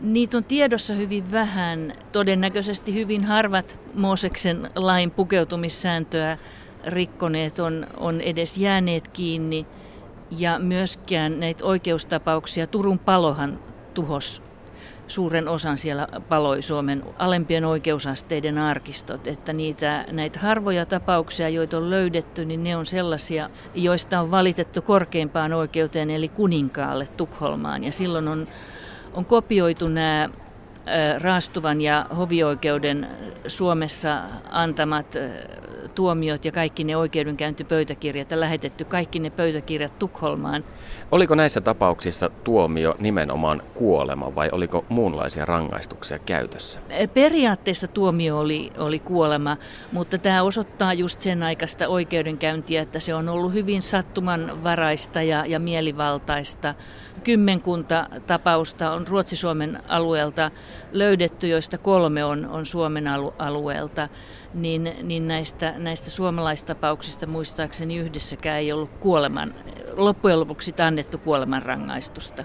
[0.00, 1.92] Niitä on tiedossa hyvin vähän.
[2.12, 6.38] Todennäköisesti hyvin harvat Mooseksen lain pukeutumissääntöä
[6.86, 9.66] rikkoneet on, on edes jääneet kiinni.
[10.30, 13.58] Ja myöskään näitä oikeustapauksia, Turun palohan
[13.94, 14.42] tuhos
[15.10, 21.90] suuren osan siellä paloi Suomen alempien oikeusasteiden arkistot, että niitä, näitä harvoja tapauksia, joita on
[21.90, 27.84] löydetty, niin ne on sellaisia, joista on valitettu korkeimpaan oikeuteen, eli kuninkaalle Tukholmaan.
[27.84, 28.48] Ja silloin on
[29.14, 30.28] on kopioitu nämä
[31.18, 33.08] raastuvan ja hovioikeuden
[33.46, 35.16] Suomessa antamat
[35.94, 40.64] tuomiot ja kaikki ne oikeudenkäyntipöytäkirjat ja lähetetty kaikki ne pöytäkirjat Tukholmaan.
[41.12, 46.80] Oliko näissä tapauksissa tuomio nimenomaan kuolema vai oliko muunlaisia rangaistuksia käytössä?
[47.14, 49.56] Periaatteessa tuomio oli, oli kuolema,
[49.92, 55.60] mutta tämä osoittaa just sen aikaista oikeudenkäyntiä, että se on ollut hyvin sattumanvaraista ja, ja
[55.60, 56.74] mielivaltaista.
[57.24, 60.50] Kymmenkunta tapausta on Ruotsi-Suomen alueelta
[60.92, 63.04] löydetty, joista kolme on, on Suomen
[63.38, 64.08] alueelta,
[64.54, 69.54] niin, niin näistä, näistä suomalaistapauksista muistaakseni yhdessäkään ei ollut kuoleman,
[69.96, 72.44] loppujen lopuksi annettu kuolemanrangaistusta.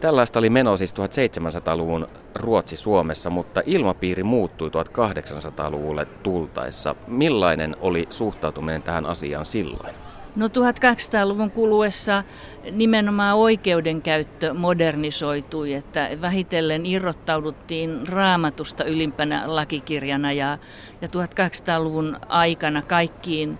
[0.00, 6.94] Tällaista oli meno siis 1700-luvun Ruotsi-Suomessa, mutta ilmapiiri muuttui 1800-luvulle tultaessa.
[7.06, 9.94] Millainen oli suhtautuminen tähän asiaan silloin?
[10.36, 12.24] No 1200-luvun kuluessa
[12.70, 20.58] nimenomaan oikeudenkäyttö modernisoitui, että vähitellen irrottauduttiin raamatusta ylimpänä lakikirjana ja,
[21.00, 23.58] ja 1800-luvun aikana kaikkiin,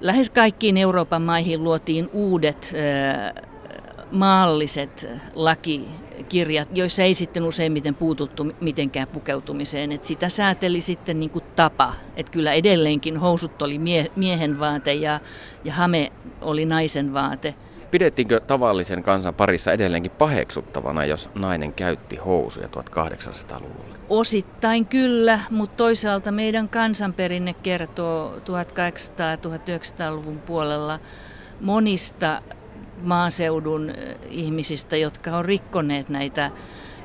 [0.00, 2.74] lähes kaikkiin Euroopan maihin luotiin uudet
[4.10, 5.08] maalliset
[6.14, 9.92] lakikirjat, joissa ei sitten useimmiten puututtu mitenkään pukeutumiseen.
[9.92, 14.94] Et sitä sääteli sitten niin kuin tapa, että kyllä edelleenkin housut oli mie- miehen vaate
[14.94, 15.20] ja,
[15.64, 17.54] ja hame oli naisen vaate.
[17.90, 23.94] Pidettiinkö tavallisen kansan parissa edelleenkin paheksuttavana, jos nainen käytti housuja 1800-luvulla?
[24.08, 30.98] Osittain kyllä, mutta toisaalta meidän kansanperinne kertoo 1800-1900-luvun puolella
[31.60, 32.42] monista
[33.04, 33.92] maaseudun
[34.28, 36.50] ihmisistä, jotka on rikkoneet näitä,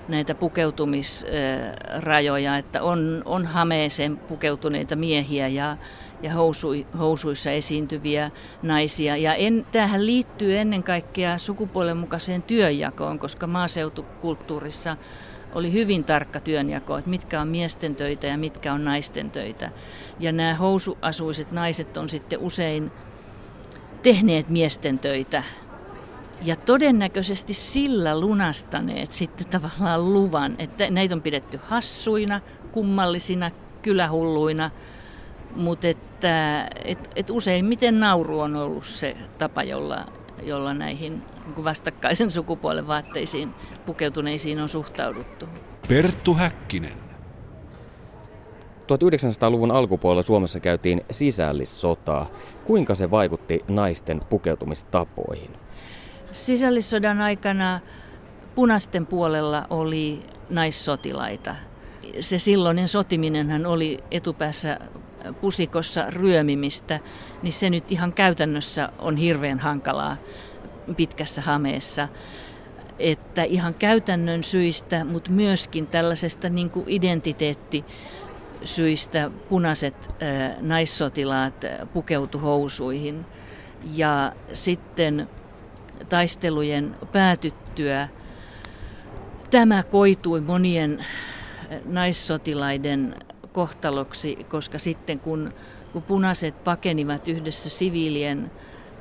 [0.07, 5.77] näitä pukeutumisrajoja, että on, on hameeseen pukeutuneita miehiä ja,
[6.21, 6.67] ja housu,
[6.99, 8.31] housuissa esiintyviä
[8.61, 9.17] naisia.
[9.17, 14.97] Ja en, tämähän liittyy ennen kaikkea sukupuolen mukaiseen työnjakoon, koska maaseutukulttuurissa
[15.55, 19.71] oli hyvin tarkka työnjako, että mitkä on miesten töitä ja mitkä on naisten töitä.
[20.19, 22.91] Ja nämä housuasuiset naiset on sitten usein
[24.03, 25.43] tehneet miesten töitä
[26.41, 34.71] Ja todennäköisesti sillä lunastaneet sitten tavallaan luvan, että näitä on pidetty hassuina, kummallisina, kylähulluina,
[35.55, 40.05] mutta että et, et useimmiten nauru on ollut se tapa, jolla,
[40.43, 41.23] jolla näihin
[41.55, 43.53] niin vastakkaisen sukupuolen vaatteisiin
[43.85, 45.45] pukeutuneisiin on suhtauduttu.
[45.87, 47.09] Perttu Häkkinen.
[48.89, 52.29] 1900-luvun alkupuolella Suomessa käytiin sisällissotaa.
[52.65, 55.51] Kuinka se vaikutti naisten pukeutumistapoihin?
[56.31, 57.79] Sisällissodan aikana
[58.55, 61.55] punaisten puolella oli naissotilaita.
[62.19, 64.79] Se silloinen sotiminenhan oli etupäässä
[65.41, 66.99] pusikossa ryömimistä,
[67.41, 70.17] niin se nyt ihan käytännössä on hirveän hankalaa
[70.97, 72.07] pitkässä hameessa.
[72.99, 77.85] Että ihan käytännön syistä, mutta myöskin tällaisesta niin kuin identiteetti
[78.63, 80.09] syistä punaiset
[80.61, 83.25] naissotilaat pukeutu housuihin.
[83.95, 85.29] Ja sitten
[86.09, 88.07] taistelujen päätyttyä
[89.51, 91.05] tämä koitui monien
[91.85, 93.15] naissotilaiden
[93.53, 95.53] kohtaloksi, koska sitten kun,
[95.93, 98.51] kun punaiset pakenivat yhdessä siviilien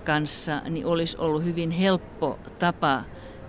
[0.05, 3.03] kanssa, niin olisi ollut hyvin helppo tapa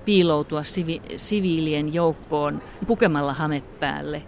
[0.06, 4.24] piiloutua sivi, siviilien joukkoon pukemalla hame päälle.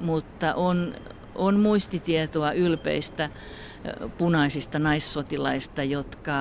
[0.00, 0.94] Mutta on
[1.36, 3.30] on muistitietoa ylpeistä
[4.18, 6.32] punaisista naissotilaista, jotka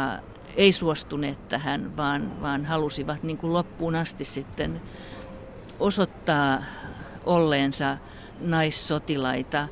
[0.55, 4.81] ei suostuneet tähän, vaan, vaan halusivat niin kuin loppuun asti sitten
[5.79, 6.63] osoittaa
[7.25, 7.97] olleensa
[8.39, 9.67] naissotilaita.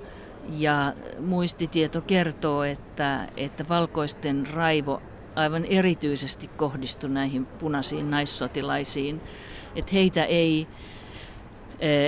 [0.50, 5.02] Ja muistitieto kertoo, että, että valkoisten raivo
[5.36, 9.22] aivan erityisesti kohdistui näihin punaisiin naissotilaisiin.
[9.76, 10.68] Että heitä ei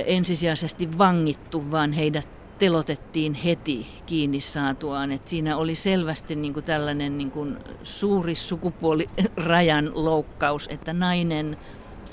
[0.05, 5.11] ensisijaisesti vangittu, vaan heidät telotettiin heti kiinni saatuaan.
[5.11, 11.57] Et siinä oli selvästi niin kuin tällainen niin kuin suuri sukupuolirajan loukkaus, että nainen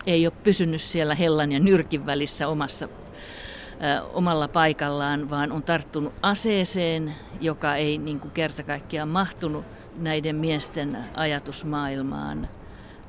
[0.06, 6.12] ei ole pysynyt siellä hellan ja nyrkin välissä omassa, ö, omalla paikallaan, vaan on tarttunut
[6.22, 8.62] aseeseen, joka ei niin kuin kerta
[9.06, 9.64] mahtunut
[9.96, 12.48] näiden miesten ajatusmaailmaan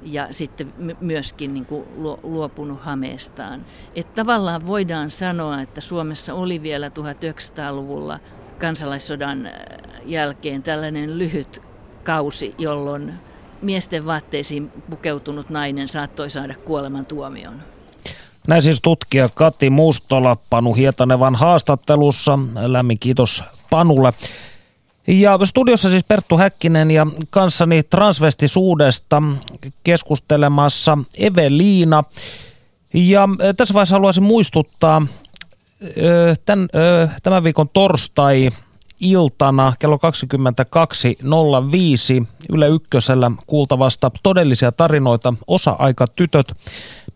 [0.06, 1.86] ja sitten myöskin niin kuin
[2.24, 3.66] luopunut hameestaan.
[3.96, 8.20] Että tavallaan voidaan sanoa, että Suomessa oli vielä 1900-luvulla
[8.60, 9.54] kansalaissodan äh,
[10.06, 11.62] jälkeen tällainen lyhyt
[12.04, 13.14] kausi, jolloin
[13.62, 17.54] miesten vaatteisiin pukeutunut nainen saattoi saada kuolemantuomion.
[18.48, 22.40] Näin siis tutkija Kati Mustola Panu Hietanevan haastattelussa.
[22.56, 24.14] Lämmin kiitos Panulle.
[25.08, 29.24] Ja studiossa siis Perttu Häkkinen ja kanssani transvestisuudesta
[29.84, 32.04] keskustelemassa Eveliina.
[32.94, 35.08] Ja tässä vaiheessa haluaisin muistuttaa
[36.46, 36.70] tämän,
[37.24, 38.50] tämän viikon torstai
[39.00, 40.00] iltana kello
[42.22, 46.54] 22.05 Yle Ykkösellä kuultavasta todellisia tarinoita osa-aika tytöt.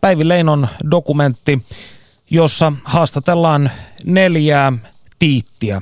[0.01, 1.65] Päivi Leinon dokumentti,
[2.29, 3.71] jossa haastatellaan
[4.05, 4.73] neljää
[5.19, 5.81] tiittiä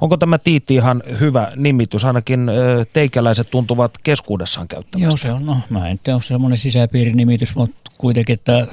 [0.00, 2.04] Onko tämä Tiitti ihan hyvä nimitys?
[2.04, 2.50] Ainakin
[2.92, 5.10] teikäläiset tuntuvat keskuudessaan käyttämästä.
[5.10, 5.46] Joo, se on.
[5.46, 8.66] No, mä en tiedä, semmoinen sisäpiirinimitys, mutta kuitenkin, että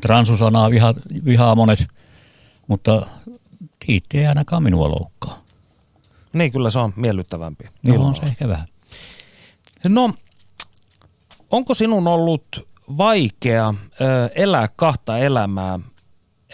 [0.00, 1.86] transusanaa viha, vihaa monet,
[2.66, 3.06] mutta
[3.86, 5.42] Tiitti ei ainakaan minua loukkaa.
[6.32, 7.64] Niin, kyllä se on miellyttävämpi.
[7.88, 8.68] No, on se ehkä vähän.
[9.88, 10.14] No,
[11.50, 12.68] onko sinun ollut
[12.98, 15.80] vaikea ö, elää kahta elämää,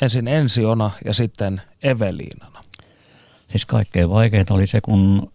[0.03, 2.58] ensin Ensiona ja sitten Eveliinana?
[3.49, 5.33] Siis kaikkein vaikeinta oli se, kun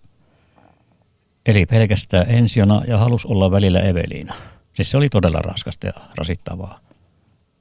[1.45, 4.33] eli pelkästään ensiona ja halusi olla välillä Eveliina.
[4.73, 6.79] Siis se oli todella raskasta ja rasittavaa,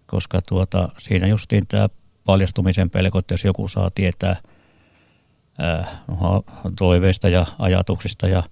[0.06, 1.88] koska tuota, siinä justiin tämä
[2.24, 4.36] paljastumisen pelko, että jos joku saa tietää
[5.58, 6.04] ää,
[6.78, 8.42] toiveista ja ajatuksista ja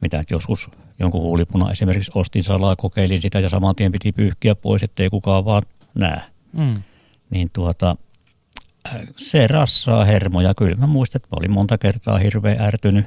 [0.00, 4.82] mitä joskus jonkun huulipuna esimerkiksi ostin salaa, kokeilin sitä ja saman tien piti pyyhkiä pois,
[4.82, 5.62] ettei kukaan vaan
[5.94, 6.20] näe.
[6.52, 6.82] Mm.
[7.30, 7.96] Niin tuota,
[9.16, 10.54] se rassaa hermoja.
[10.54, 13.06] Kyllä mä muistan, että mä olin monta kertaa hirveän ärtynyt.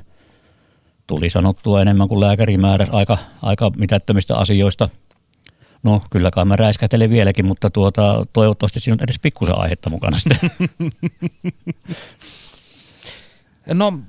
[1.08, 4.90] Tuli sanottua enemmän kuin lääkäri määräsi aika, aika mitättömistä asioista.
[5.84, 10.18] No kyllä kai mä räiskähtelen vieläkin, mutta tuota, toivottavasti siinä on edes pikkusen aihetta mukana
[10.18, 10.40] sitten.
[13.74, 14.00] No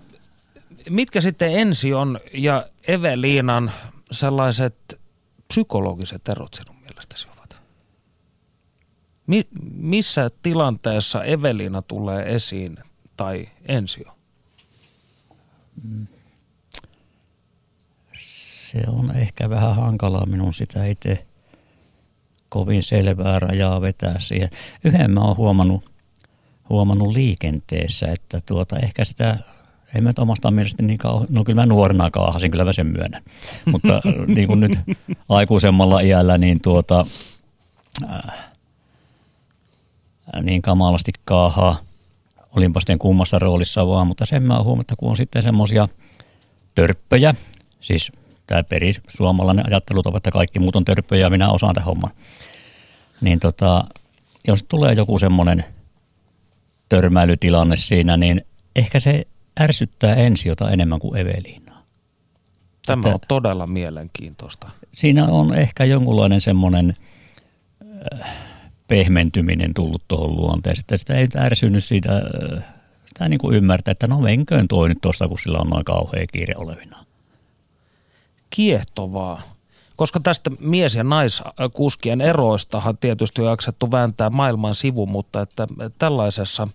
[0.91, 3.73] mitkä sitten ensi on ja Eveliinan
[4.13, 5.01] sellaiset
[5.49, 7.29] psykologiset erot sinun mielestäsi
[9.31, 12.79] Mi- missä tilanteessa Evelina tulee esiin
[13.17, 14.17] tai Ensio?
[18.15, 21.27] Se on ehkä vähän hankalaa minun sitä itse
[22.49, 24.51] kovin selvää rajaa vetää siihen.
[24.85, 25.85] Yhden mä oon huomannut,
[26.69, 29.39] huomannut liikenteessä, että tuota, ehkä sitä
[29.95, 33.23] ei mä omasta mielestäni niin kauan, no kyllä mä nuorena kaahasin, kyllä mä sen myönnän.
[33.65, 34.03] Mutta
[34.35, 34.79] niin kuin nyt
[35.29, 37.07] aikuisemmalla iällä, niin tuota,
[38.11, 38.50] äh,
[40.43, 41.81] niin kamalasti kaahaa.
[42.57, 45.89] Olinpa sitten kummassa roolissa vaan, mutta sen mä huomannut, että kun on sitten semmoisia
[46.75, 47.35] törppöjä,
[47.81, 48.13] siis
[48.47, 52.11] tämä peri suomalainen ajattelutapa, että kaikki muut on törppöjä ja minä osaan tämän homman.
[53.21, 53.85] Niin tota,
[54.49, 55.65] jos tulee joku semmoinen
[56.89, 58.43] törmäilytilanne siinä, niin
[58.77, 59.27] ehkä se
[59.61, 61.83] ärsyttää ensiota enemmän kuin Eveliinaa.
[62.87, 64.71] Tämä Että- on todella mielenkiintoista.
[64.93, 66.95] Siinä on ehkä jonkunlainen semmoinen
[68.23, 68.31] äh,
[68.91, 72.65] pehmentyminen tullut tuohon luonteeseen, että sitä ei nyt ärsynyt siitä, äh,
[73.07, 76.27] sitä niin kuin ymmärtää, että no menköön toi nyt tuosta, kun sillä on noin kauhea
[76.33, 77.05] kiire olevina.
[78.51, 79.43] Kiehtovaa.
[79.97, 85.67] Koska tästä mies- ja naiskuskien eroistahan tietysti on jaksettu vääntää maailman sivu, mutta että
[85.99, 86.69] tällaisessa,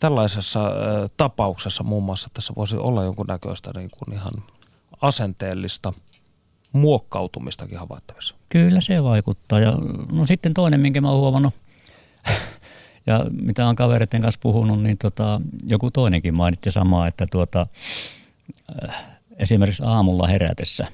[0.00, 0.72] tällaisessa äh,
[1.16, 4.32] tapauksessa muun muassa tässä voisi olla jonkunnäköistä niin kuin ihan
[5.00, 5.92] asenteellista
[6.74, 8.34] muokkautumistakin havaittavissa.
[8.48, 9.60] Kyllä se vaikuttaa.
[9.60, 9.72] Ja
[10.12, 11.54] no sitten toinen, minkä mä oon huomannut,
[13.06, 17.66] ja mitä on kavereiden kanssa puhunut, niin tota, joku toinenkin mainitsi samaa, että tuota,
[18.84, 19.06] äh,
[19.36, 20.86] esimerkiksi aamulla herätessä,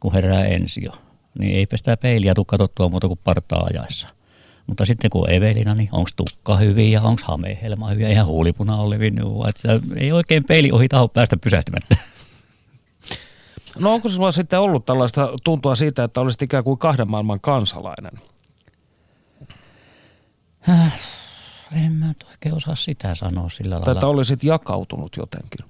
[0.00, 0.92] kun herää ensio,
[1.38, 4.08] niin eipä sitä peiliä tule katsottua muuta kuin partaa ajaessa.
[4.66, 8.26] Mutta sitten kun on Evelina, niin onko tukka hyvin ja onko hamehelma hyvin ja ihan
[8.26, 11.96] huulipuna on levinnyt, että ei oikein peili ohi taho päästä pysähtymättä.
[13.80, 18.12] No onko sinulla sitten ollut tällaista tuntua siitä, että olisit ikään kuin kahden maailman kansalainen?
[21.84, 23.98] En mä nyt oikein osaa sitä sanoa sillä Tai lailla.
[23.98, 25.66] että olisit jakautunut jotenkin?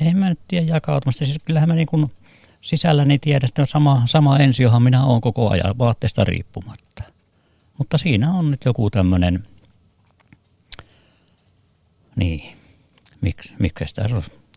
[0.00, 1.24] En mä nyt tiedä jakautumasta.
[1.24, 2.12] Siis kyllähän mä niin kuin
[2.60, 7.02] sisälläni tiedän, että sama, sama ensiohan minä olen koko ajan vaatteesta riippumatta.
[7.78, 9.46] Mutta siinä on nyt joku tämmöinen,
[12.16, 12.56] niin,
[13.20, 14.04] miksi, miksi sitä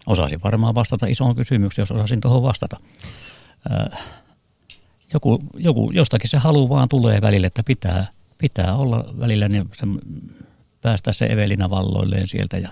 [0.08, 2.80] osasin varmaan vastata isoon kysymykseen, jos osasin tuohon vastata.
[3.72, 4.00] Äh,
[5.14, 9.88] joku, joku, jostakin se halu vaan tulee välille, että pitää, pitää olla välillä, niin se,
[10.82, 12.70] päästä se Evelina valloilleen sieltä ja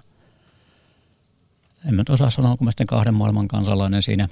[1.87, 4.27] en mä osaa sanoa, kun mä sitten kahden maailman kansalainen siinä.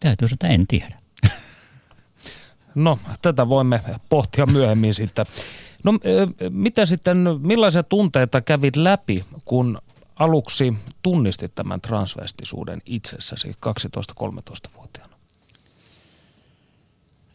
[0.00, 0.98] Täytyy että en tiedä.
[2.74, 5.26] No, tätä voimme pohtia myöhemmin sitten.
[5.84, 5.92] No,
[6.50, 9.78] mitä sitten, millaisia tunteita kävit läpi, kun
[10.16, 15.16] aluksi tunnistit tämän transvestisuuden itsessäsi 12-13-vuotiaana?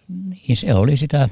[0.08, 1.30] Niin se oli sitä,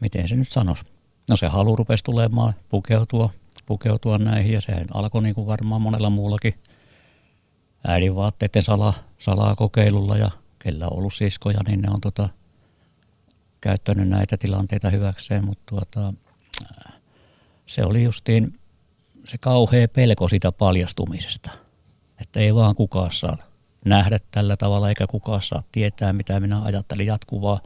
[0.00, 0.84] miten se nyt sanoisi.
[1.28, 3.30] No se halu rupesi tulemaan pukeutua,
[3.66, 6.54] pukeutua näihin ja sehän alkoi niin kuin varmaan monella muullakin
[7.86, 12.28] äidin vaatteiden sala, salaa kokeilulla ja kellä on ollut siskoja, niin ne on tota,
[13.60, 16.14] käyttänyt näitä tilanteita hyväkseen, mutta tuota,
[17.68, 18.58] se oli justiin
[19.24, 21.50] se kauhea pelko siitä paljastumisesta,
[22.20, 23.36] että ei vaan kukaan saa
[23.84, 27.60] nähdä tällä tavalla eikä kukaan saa tietää, mitä minä ajattelin jatkuvaa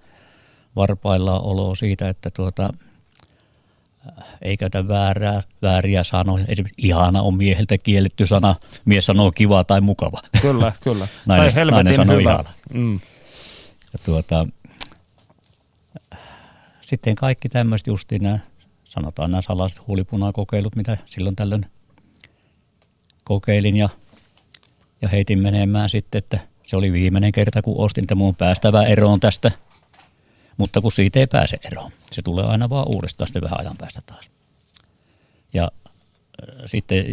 [0.77, 2.71] varpaillaan oloa siitä, että tuota,
[4.09, 6.45] äh, ei käytä väärää, vääriä sanoja.
[6.49, 10.21] Esimerkiksi ihana on mieheltä kielletty sana, mies sanoo kiva tai mukava.
[10.43, 11.09] Kyllä, kyllä.
[11.27, 12.33] Nainen- tai helvetin nainen sanoo hyvä.
[12.33, 12.51] ihana.
[12.73, 13.01] Mm.
[13.93, 14.47] Ja tuota,
[16.81, 18.39] sitten kaikki tämmöiset justiin nämä,
[18.93, 21.67] sanotaan nämä salaiset huulipunakokeilut, mitä silloin tällöin
[23.25, 23.89] kokeilin ja,
[25.03, 28.85] ja heitin menemään sitten, että se oli viimeinen kerta, kun ostin, että mun on päästävä
[28.85, 29.51] eroon tästä.
[30.57, 34.01] Mutta kun siitä ei pääse eroon, se tulee aina vaan uudestaan sitten vähän ajan päästä
[34.07, 34.31] taas.
[35.55, 35.71] Ja
[36.67, 37.05] sitten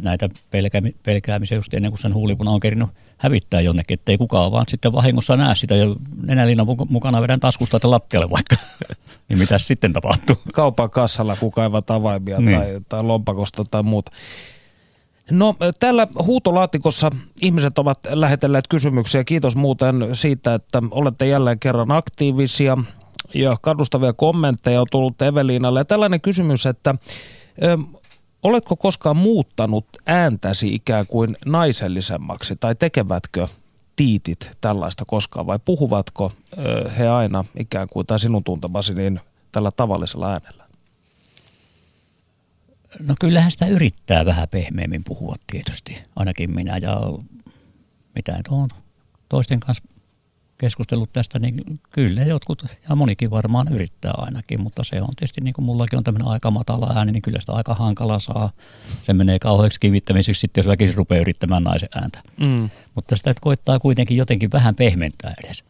[0.00, 4.66] näitä pelkäämi- pelkäämisiä just ennen kuin sen huulipuna on kerinyt hävittää jonnekin, ettei kukaan vaan
[4.68, 5.86] sitten vahingossa näe sitä ja
[6.22, 8.56] nenäliina mukana vedän taskusta tai lattialle vaikka.
[9.28, 10.36] niin mitä sitten tapahtuu?
[10.54, 12.58] Kaupan kassalla, kun kaivat avaimia Niin.
[12.58, 14.12] tai, tai lompakosta tai muuta.
[15.30, 17.10] No täällä huutolaatikossa
[17.42, 19.24] ihmiset ovat lähetelleet kysymyksiä.
[19.24, 22.78] Kiitos muuten siitä, että olette jälleen kerran aktiivisia
[23.34, 25.80] ja kannustavia kommentteja on tullut Eveliinalle.
[25.80, 26.94] Ja tällainen kysymys, että
[28.42, 33.48] oletko koskaan muuttanut ääntäsi ikään kuin naisellisemmaksi tai tekevätkö
[33.96, 36.32] tiitit tällaista koskaan vai puhuvatko
[36.98, 39.20] he aina ikään kuin tai sinun tuntemasi niin
[39.52, 40.68] tällä tavallisella äänellä?
[43.00, 46.78] No kyllähän sitä yrittää vähän pehmeämmin puhua tietysti, ainakin minä.
[46.78, 46.96] Ja
[48.14, 48.68] mitä nyt on
[49.28, 49.84] toisten kanssa
[50.58, 55.54] keskustellut tästä, niin kyllä jotkut ja monikin varmaan yrittää ainakin, mutta se on tietysti niin
[55.54, 58.50] kuin mullakin on tämmöinen aika matala ääni, niin kyllä sitä aika hankala saa.
[59.02, 62.22] Se menee kauheaksi kivittämiseksi sitten, jos väkisin rupeaa yrittämään naisen ääntä.
[62.40, 62.70] Mm.
[62.94, 65.64] Mutta sitä koittaa kuitenkin jotenkin vähän pehmentää edes.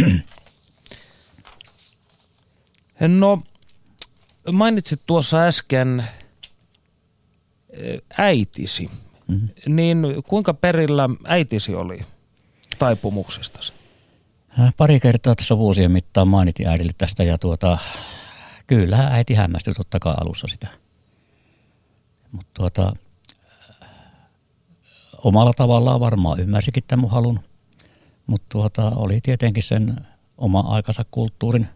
[3.00, 3.42] No,
[4.52, 6.04] Mainitsit tuossa äsken
[8.18, 8.90] äitisi.
[9.28, 9.76] Mm-hmm.
[9.76, 12.00] Niin kuinka perillä äitisi oli
[12.78, 13.72] taipumuksestasi?
[14.76, 17.78] Pari kertaa tässä vuosien mittaan mainitin äidille tästä ja tuota,
[18.66, 20.68] kyllä äiti hämmästyi totta kai alussa sitä.
[22.32, 22.96] Mutta tuota,
[25.18, 27.40] omalla tavallaan varmaan ymmärsikin tämän mun halun,
[28.26, 29.96] mutta tuota, oli tietenkin sen
[30.38, 31.68] oma aikansa kulttuurin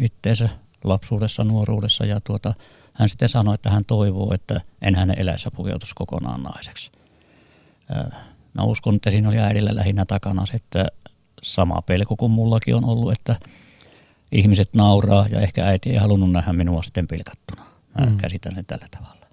[0.00, 0.48] itteensä
[0.84, 2.54] lapsuudessa, nuoruudessa ja tuota,
[2.92, 6.90] hän sitten sanoi, että hän toivoo, että en hänen eläessä pukeutuisi kokonaan naiseksi.
[8.54, 10.86] Mä uskon, että siinä oli äidillä lähinnä takana se, että
[11.44, 13.36] sama pelko kuin mullakin on ollut, että
[14.32, 17.64] ihmiset nauraa ja ehkä äiti ei halunnut nähdä minua sitten pilkattuna.
[18.00, 18.16] Mä mm.
[18.16, 19.26] käsitän sen tällä tavalla.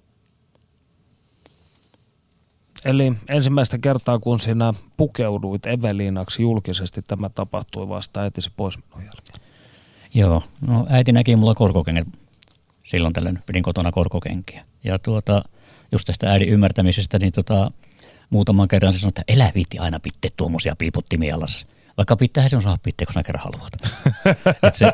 [2.84, 9.48] Eli ensimmäistä kertaa, kun sinä pukeuduit Eveliinaksi julkisesti, tämä tapahtui vasta äitisi pois minun jälkeen.
[10.14, 12.08] Joo, no äiti näki mulla korkokengät.
[12.82, 14.64] Silloin tällöin pidin kotona korkokenkiä.
[14.84, 15.42] Ja tuota,
[15.92, 17.70] just tästä äidin ymmärtämisestä, niin tota,
[18.30, 21.66] muutaman kerran se sanoi, että elä viitti aina pitää tuommoisia piiputtimia alas.
[21.96, 23.72] Vaikka pitää sinun saa pitää, kun sinä kerran haluat.
[24.78, 24.92] se,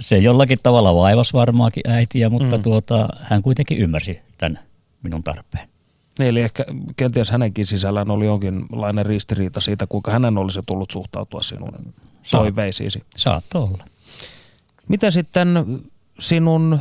[0.00, 2.62] se jollakin tavalla vaivasi varmaankin äitiä, mutta mm.
[2.62, 4.58] tuota, hän kuitenkin ymmärsi tämän
[5.02, 5.68] minun tarpeen.
[6.18, 6.64] Niin, eli ehkä
[6.96, 11.94] kenties hänenkin sisällään oli jonkinlainen ristiriita siitä, kuinka hänen olisi tullut suhtautua sinun
[12.30, 13.04] toiveisiisi.
[13.16, 13.84] Saattoi olla.
[14.88, 15.80] Miten sitten
[16.18, 16.80] sinun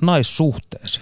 [0.00, 1.00] naissuhteesi?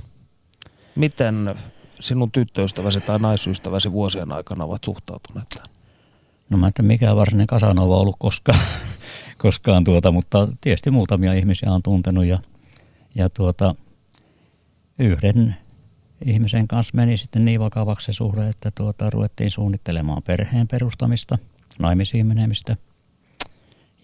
[0.94, 1.54] Miten
[2.00, 5.79] sinun tyttöystäväsi tai naisystäväsi vuosien aikana ovat suhtautuneet tähän?
[6.50, 8.58] No mä en mikä varsinainen Kasanova ollut koskaan,
[9.38, 12.38] koskaan tuota, mutta tietysti muutamia ihmisiä on tuntenut ja,
[13.14, 13.74] ja tuota,
[14.98, 15.56] yhden
[16.24, 21.38] ihmisen kanssa meni sitten niin vakavaksi se suhde, että tuota, ruvettiin suunnittelemaan perheen perustamista,
[21.78, 22.76] naimisiin menemistä.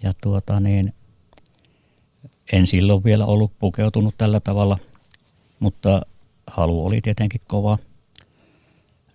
[0.03, 0.95] Ja tuota niin,
[2.53, 4.79] en silloin vielä ollut pukeutunut tällä tavalla,
[5.61, 6.01] mutta
[6.47, 7.79] halu oli tietenkin kova.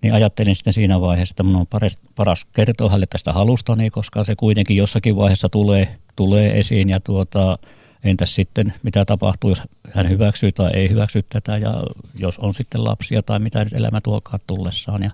[0.01, 4.23] Niin ajattelin sitten siinä vaiheessa, että minun on paras, paras kertoa hänelle tästä halustani, koska
[4.23, 7.57] se kuitenkin jossakin vaiheessa tulee, tulee esiin ja tuota,
[8.03, 11.83] entäs sitten mitä tapahtuu, jos hän hyväksyy tai ei hyväksy tätä ja
[12.15, 15.03] jos on sitten lapsia tai mitä nyt elämä tuokaa tullessaan.
[15.03, 15.11] Ja,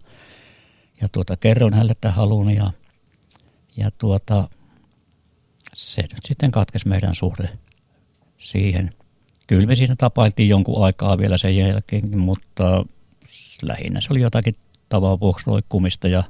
[1.02, 2.72] ja tuota, kerron hänelle tämän halun ja,
[3.78, 4.50] ja tuota,
[5.74, 7.50] se nyt sitten katkesi meidän suhde
[8.38, 8.94] siihen.
[9.48, 12.86] Kyllä me siinä tapailtiin jonkun aikaa vielä sen jälkeen, mutta
[13.62, 14.56] lähinnä se oli jotakin
[14.90, 16.24] tavaa vuoksi roikkumista ja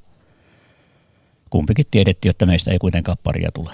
[1.49, 3.71] kumpikin tiedettiin, että meistä ei kuitenkaan paria tule.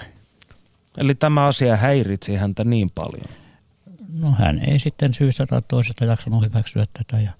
[0.98, 3.34] Eli tämä asia häiritsi häntä niin paljon?
[4.20, 7.32] No hän ei sitten syystä tai toisesta jaksanut hyväksyä tätä ja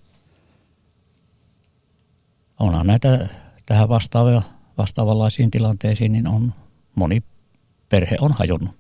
[2.61, 3.29] onhan näitä
[3.67, 4.43] tähän vastaavia,
[4.79, 6.55] vastaavanlaisiin tilanteisiin, niin on
[6.95, 7.23] moni
[7.89, 8.75] perhe on hajonnut.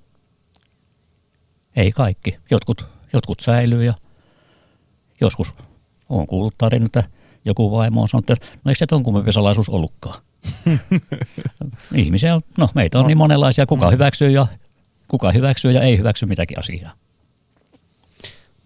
[1.76, 2.38] Ei kaikki.
[2.50, 3.94] Jotkut, jotkut säilyy ja
[5.20, 5.54] joskus
[6.08, 7.04] on kuullut tarina, että
[7.44, 10.22] joku vaimo on sanonut, että no eikö se ton kummempi salaisuus ollutkaan.
[11.94, 13.92] Ihmisiä on, no meitä on niin monenlaisia, kuka mm.
[13.92, 14.46] hyväksyy ja
[15.08, 16.92] kuka hyväksyy ja ei hyväksy mitäkin asiaa.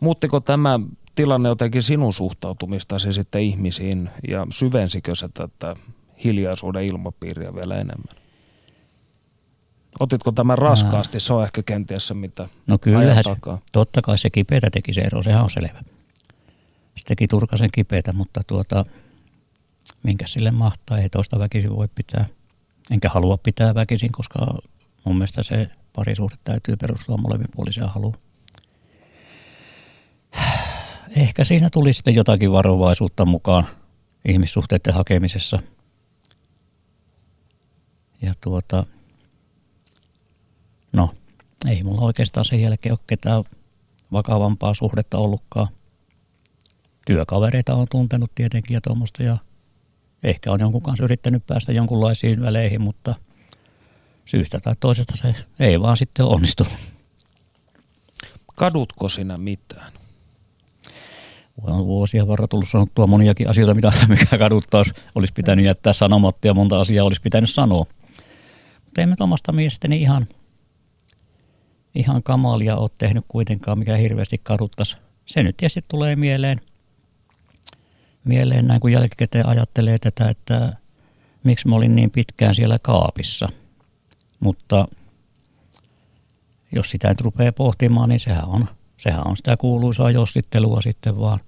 [0.01, 0.81] Muuttiko tämä
[1.15, 5.77] tilanne jotenkin sinun suhtautumistasi sitten ihmisiin ja syvensikö se tätä
[6.25, 8.19] hiljaisuuden ilmapiiriä vielä enemmän?
[10.01, 11.21] Otitko tämän raskaasti?
[11.21, 13.31] Se on ehkä kenties se, mitä No kyllä, se,
[13.73, 15.83] totta kai se kipeätä teki se ero, sehän on selvä.
[16.99, 18.85] Se teki turkasen kipeätä, mutta tuota,
[20.03, 22.27] minkä sille mahtaa, ei toista väkisin voi pitää.
[22.91, 24.39] Enkä halua pitää väkisin, koska
[25.05, 28.15] mun mielestä se parisuhde täytyy perustua molemminpuoliseen haluun.
[31.17, 33.67] Ehkä siinä tuli sitten jotakin varovaisuutta mukaan
[34.29, 35.59] ihmissuhteiden hakemisessa.
[38.23, 38.87] Ja tuota,
[40.93, 41.11] no,
[41.67, 43.45] ei mulla oikeastaan sen jälkeen ole ketään
[44.13, 45.69] vakavampaa suhdetta ollutkaan.
[47.09, 49.39] Työkavereita on tuntenut tietenkin ja tuommoista ja
[50.23, 53.15] ehkä on jonkun kanssa yrittänyt päästä jonkunlaisiin väleihin, mutta–
[54.29, 56.73] syystä tai toisesta se ei vaan sitten onnistunut.
[58.55, 59.93] Kadutko sinä mitään?
[61.63, 64.85] On vuosia varra tullut sanottua moniakin asioita, mitä, mikä kaduttaa,
[65.15, 67.87] olisi pitänyt jättää sanomatta ja monta asiaa olisi pitänyt sanoa.
[68.85, 70.27] Mutta emme omasta mielestäni ihan,
[71.95, 74.97] ihan kamalia ole tehnyt kuitenkaan, mikä hirveästi kaduttaisi.
[75.27, 76.61] Se nyt tietysti tulee mieleen,
[78.25, 80.73] mieleen näin kun jälkikäteen ajattelee tätä, että
[81.45, 83.49] miksi mä olin niin pitkään siellä kaapissa–
[84.41, 84.87] mutta
[86.73, 88.67] jos sitä nyt rupeaa pohtimaan, niin sehän on,
[88.97, 91.39] sehän on sitä kuuluisaa jossittelua sitten vaan.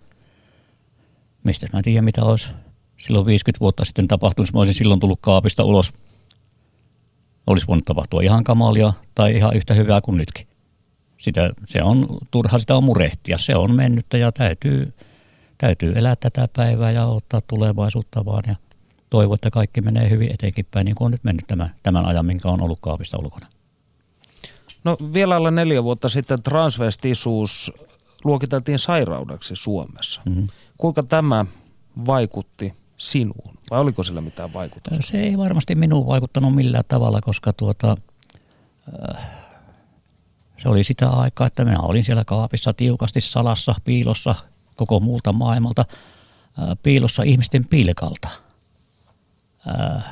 [1.45, 2.51] Mistä mä tiedän, mitä olisi
[2.99, 5.93] silloin 50 vuotta sitten tapahtunut, jos mä olisin silloin tullut kaapista ulos.
[7.47, 10.47] Olisi voinut tapahtua ihan kamalia tai ihan yhtä hyvää kuin nytkin.
[11.19, 13.39] sitä, se on, turha sitä on murehtia.
[13.39, 14.93] Se on mennyttä ja täytyy,
[15.61, 18.57] täytyy elää tätä päivää ja ottaa tulevaisuutta vaan ja
[19.11, 22.27] toivoa, että kaikki menee hyvin etenkin päin, niin kuin on nyt mennyt tämän, tämän ajan,
[22.27, 23.47] minkä on ollut kaapista ulkona.
[24.85, 27.73] No vielä alle neljä vuotta sitten transvestisuus
[28.25, 30.23] luokiteltiin sairaudeksi Suomessa.
[30.25, 30.49] Mm-hmm.
[30.79, 31.47] Kuinka tämä
[32.07, 33.55] vaikutti sinuun?
[33.71, 35.07] Vai oliko sillä mitään vaikutusta?
[35.07, 37.97] Se ei varmasti minuun vaikuttanut millään tavalla, koska tuota,
[39.17, 39.27] äh,
[40.57, 44.35] se oli sitä aikaa, että minä olin siellä kaapissa tiukasti salassa, piilossa
[44.87, 45.85] koko muulta maailmalta,
[46.83, 48.29] piilossa ihmisten pilkalta.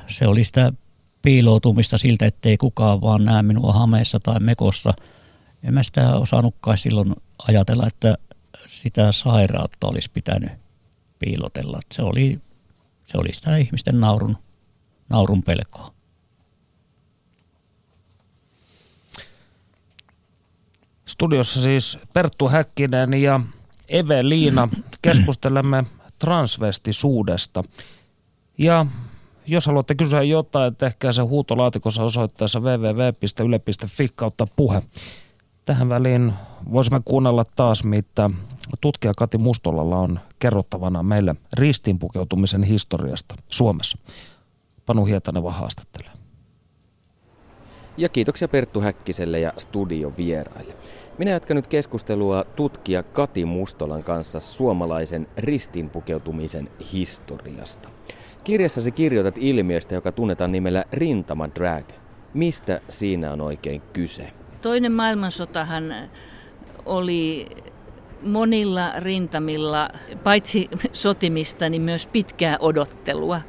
[0.06, 0.72] Se oli sitä
[1.22, 4.90] piiloutumista siltä, ettei kukaan vaan näe minua hameessa tai mekossa.
[5.62, 7.14] En mä sitä osannutkaan silloin
[7.48, 8.18] ajatella, että
[8.66, 10.52] sitä sairautta olisi pitänyt
[11.18, 11.80] piilotella.
[11.94, 12.40] Se oli,
[13.02, 14.38] se oli sitä ihmisten naurun,
[15.08, 15.92] naurun pelkoa.
[21.06, 23.40] Studiossa siis Perttu Häkkinen ja
[23.88, 24.68] Eve-Liina
[25.02, 25.84] keskustelemme
[26.18, 27.64] transvestisuudesta.
[28.58, 28.86] Ja
[29.46, 34.82] jos haluatte kysyä jotain, tehkää se huutolaatikossa osoitteessa www.yle.fi kautta puhe.
[35.64, 36.32] Tähän väliin
[36.72, 38.30] voisimme kuunnella taas, mitä
[38.80, 43.98] tutkija Kati Mustolalla on kerrottavana meille ristiinpukeutumisen historiasta Suomessa.
[44.86, 46.10] Panu Hietaneva haastattelee.
[47.96, 50.74] Ja kiitoksia Perttu Häkkiselle ja studion vieraille.
[51.18, 57.88] Minä jatkan nyt keskustelua tutkija Kati Mustolan kanssa suomalaisen ristiinpukeutumisen historiasta.
[58.44, 61.84] Kirjassasi kirjoitat ilmiöstä, joka tunnetaan nimellä rintamadrag.
[62.34, 64.32] Mistä siinä on oikein kyse?
[64.62, 65.94] Toinen maailmansotahan
[66.86, 67.46] oli
[68.22, 69.90] monilla rintamilla,
[70.24, 73.40] paitsi sotimista, niin myös pitkää odottelua.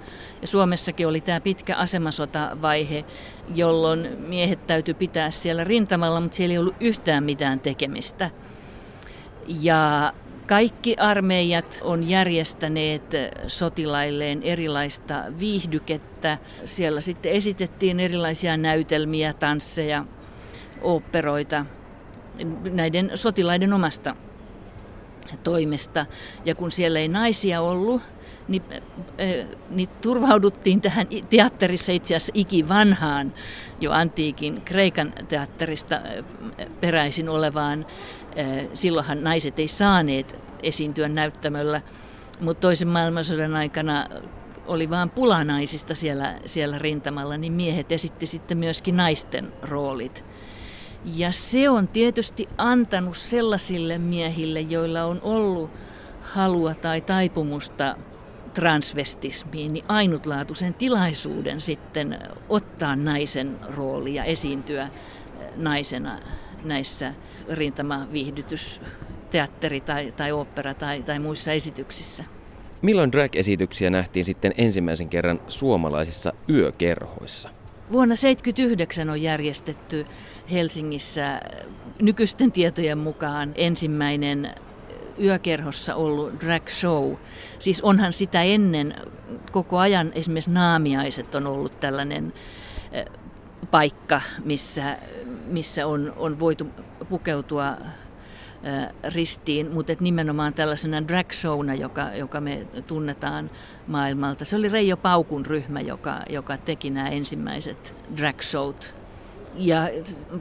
[0.41, 3.05] Ja Suomessakin oli tämä pitkä asemasotavaihe,
[3.55, 8.29] jolloin miehet täytyy pitää siellä rintamalla, mutta siellä ei ollut yhtään mitään tekemistä.
[9.47, 10.13] Ja
[10.47, 13.03] kaikki armeijat on järjestäneet
[13.47, 16.37] sotilailleen erilaista viihdykettä.
[16.65, 20.05] Siellä sitten esitettiin erilaisia näytelmiä, tansseja,
[20.81, 21.65] oopperoita
[22.71, 24.15] näiden sotilaiden omasta
[25.43, 26.05] toimesta.
[26.45, 28.01] Ja kun siellä ei naisia ollut,
[28.49, 33.33] niin, äh, niin turvauduttiin tähän teatterissa itse asiassa ikivanhaan,
[33.79, 37.85] jo antiikin Kreikan teatterista äh, peräisin olevaan.
[38.39, 41.81] Äh, silloinhan naiset ei saaneet esiintyä näyttämöllä,
[42.41, 44.05] mutta toisen maailmansodan aikana
[44.67, 50.23] oli vain pulanaisista siellä, siellä rintamalla, niin miehet esitti sitten myöskin naisten roolit.
[51.05, 55.69] Ja se on tietysti antanut sellaisille miehille, joilla on ollut
[56.21, 57.95] halua tai taipumusta
[58.53, 62.19] transvestismiin, niin ainutlaatuisen tilaisuuden sitten
[62.49, 64.89] ottaa naisen rooli ja esiintyä
[65.55, 66.19] naisena
[66.63, 67.13] näissä
[67.49, 68.81] rintamaviihdytys,
[69.31, 72.23] teatteri- tai, tai opera- tai, tai muissa esityksissä.
[72.81, 77.49] Milloin drag-esityksiä nähtiin sitten ensimmäisen kerran suomalaisissa yökerhoissa?
[77.91, 80.05] Vuonna 1979 on järjestetty
[80.51, 81.39] Helsingissä
[82.01, 84.55] nykyisten tietojen mukaan ensimmäinen
[85.21, 87.13] yökerhossa ollut drag show.
[87.59, 88.95] Siis onhan sitä ennen
[89.51, 92.33] koko ajan esimerkiksi naamiaiset on ollut tällainen
[92.91, 93.05] eh,
[93.71, 94.97] paikka, missä,
[95.45, 96.67] missä on, on voitu
[97.09, 97.67] pukeutua
[98.63, 103.49] eh, ristiin, mutta et nimenomaan tällaisena drag showna, joka, joka me tunnetaan
[103.87, 104.45] maailmalta.
[104.45, 108.98] Se oli Reijo Paukun ryhmä, joka, joka teki nämä ensimmäiset drag showt
[109.55, 109.89] ja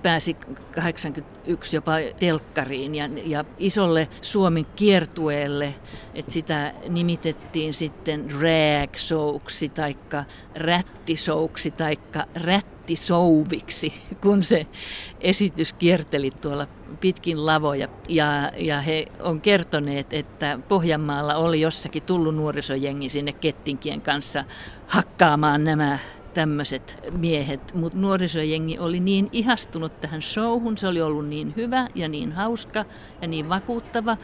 [0.02, 0.36] pääsi
[0.74, 5.74] 81 jopa telkkariin ja, ja isolle Suomen kiertueelle,
[6.14, 13.92] että sitä nimitettiin sitten drag showksi taikka rättisouksi taikka rättisouviksi,
[14.22, 14.66] kun se
[15.20, 16.66] esitys kierteli tuolla
[17.00, 17.88] pitkin lavoja.
[18.08, 24.44] Ja, ja he on kertoneet, että Pohjanmaalla oli jossakin tullut nuorisojengi sinne kettinkien kanssa
[24.86, 25.98] hakkaamaan nämä
[26.34, 32.08] tämmöiset miehet, mutta nuorisojengi oli niin ihastunut tähän showhun, se oli ollut niin hyvä ja
[32.08, 32.84] niin hauska
[33.22, 34.16] ja niin vakuuttava,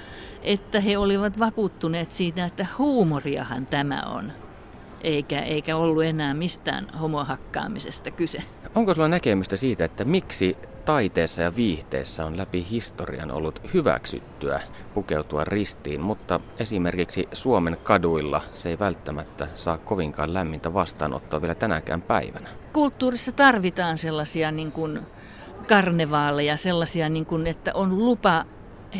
[0.43, 4.33] että he olivat vakuuttuneet siitä, että huumoriahan tämä on,
[5.01, 8.43] eikä, eikä ollut enää mistään homohakkaamisesta kyse.
[8.75, 14.61] Onko sulla näkemystä siitä, että miksi taiteessa ja viihteessä on läpi historian ollut hyväksyttyä
[14.95, 22.03] pukeutua ristiin, mutta esimerkiksi Suomen kaduilla se ei välttämättä saa kovinkaan lämmintä vastaanottoa vielä tänäkään
[22.03, 22.49] päivänä.
[22.73, 25.01] Kulttuurissa tarvitaan sellaisia niin kuin
[25.69, 28.45] karnevaaleja, sellaisia, niin kuin, että on lupa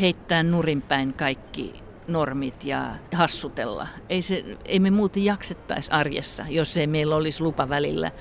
[0.01, 3.87] heittää nurinpäin kaikki normit ja hassutella.
[4.09, 8.11] Ei, se, ei me muuten jaksettaisi arjessa, jos ei meillä olisi lupa välillä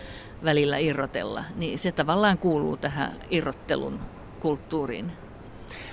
[0.45, 4.01] välillä irrotella, niin se tavallaan kuuluu tähän irrottelun
[4.41, 5.13] kulttuuriin.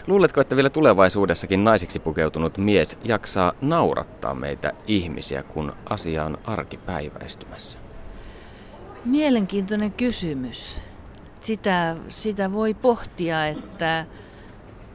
[0.07, 7.79] Luuletko, että vielä tulevaisuudessakin naisiksi pukeutunut mies jaksaa naurattaa meitä ihmisiä, kun asia on arkipäiväistymässä?
[9.05, 10.81] Mielenkiintoinen kysymys.
[11.41, 14.05] Sitä, sitä voi pohtia, että,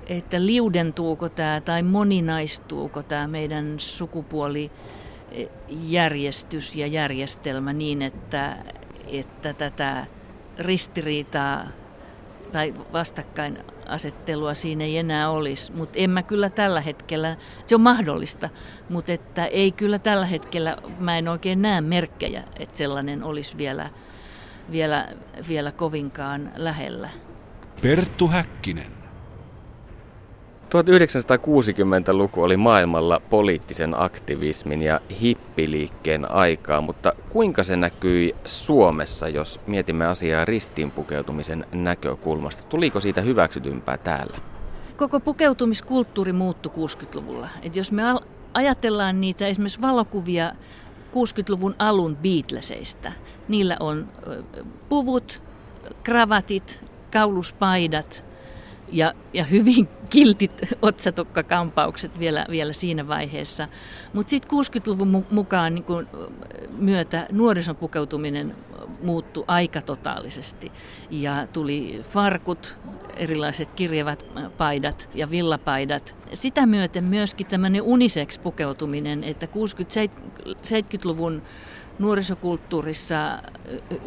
[0.07, 8.57] että liudentuuko tämä tai moninaistuuko tämä meidän sukupuolijärjestys ja järjestelmä niin, että,
[9.07, 10.07] että tätä
[10.59, 11.67] ristiriitaa
[12.53, 15.73] tai vastakkainasettelua siinä ei enää olisi.
[15.73, 17.37] Mutta en mä kyllä tällä hetkellä,
[17.67, 18.49] se on mahdollista,
[18.89, 23.91] mutta että ei kyllä tällä hetkellä, mä en oikein näe merkkejä, että sellainen olisi vielä,
[24.71, 25.09] vielä,
[25.49, 27.09] vielä kovinkaan lähellä.
[27.83, 28.96] Perttu Häkkinen.
[30.83, 40.07] 1960-luku oli maailmalla poliittisen aktivismin ja hippiliikkeen aikaa, mutta kuinka se näkyi Suomessa, jos mietimme
[40.07, 42.63] asiaa ristiinpukeutumisen näkökulmasta?
[42.63, 44.37] Tuliko siitä hyväksytympää täällä?
[44.97, 47.49] Koko pukeutumiskulttuuri muuttui 60-luvulla.
[47.63, 48.03] Et jos me
[48.55, 50.53] ajatellaan niitä esimerkiksi valokuvia
[51.13, 53.13] 60-luvun alun Beatleseista,
[53.49, 54.09] niillä on
[54.89, 55.43] puvut,
[56.03, 58.26] kravatit, kauluspaidat–
[58.93, 63.69] ja, ja hyvin kiltit otsatukka-kampaukset vielä, vielä siinä vaiheessa.
[64.13, 66.09] Mutta sitten 60-luvun mukaan niin kun,
[66.79, 68.55] myötä nuorison pukeutuminen
[69.03, 70.73] muuttui aika totaalisesti.
[71.11, 72.79] Ja tuli farkut,
[73.17, 74.27] erilaiset kirjavat
[74.57, 76.17] paidat ja villapaidat.
[76.33, 81.43] Sitä myöten myöskin tämmöinen unisex-pukeutuminen, että 60-70-luvun
[81.99, 83.43] nuorisokulttuurissa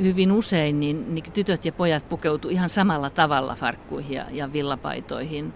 [0.02, 5.54] hyvin usein niin, niin tytöt ja pojat pukeutu ihan samalla tavalla farkkuihin ja, ja villapaitoihin.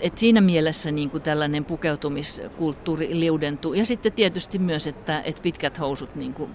[0.00, 3.74] Et siinä mielessä niin kuin tällainen pukeutumiskulttuuri liudentuu.
[3.74, 6.50] Ja sitten tietysti myös, että, että pitkät housut niin kuin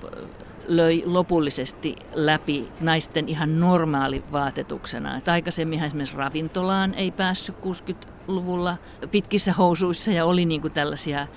[0.67, 5.17] löi lopullisesti läpi naisten ihan normaali vaatetuksena.
[5.17, 8.77] Et aikaisemminhan esimerkiksi ravintolaan ei päässyt 60-luvulla
[9.11, 11.27] pitkissä housuissa ja oli niin kuin tällaisia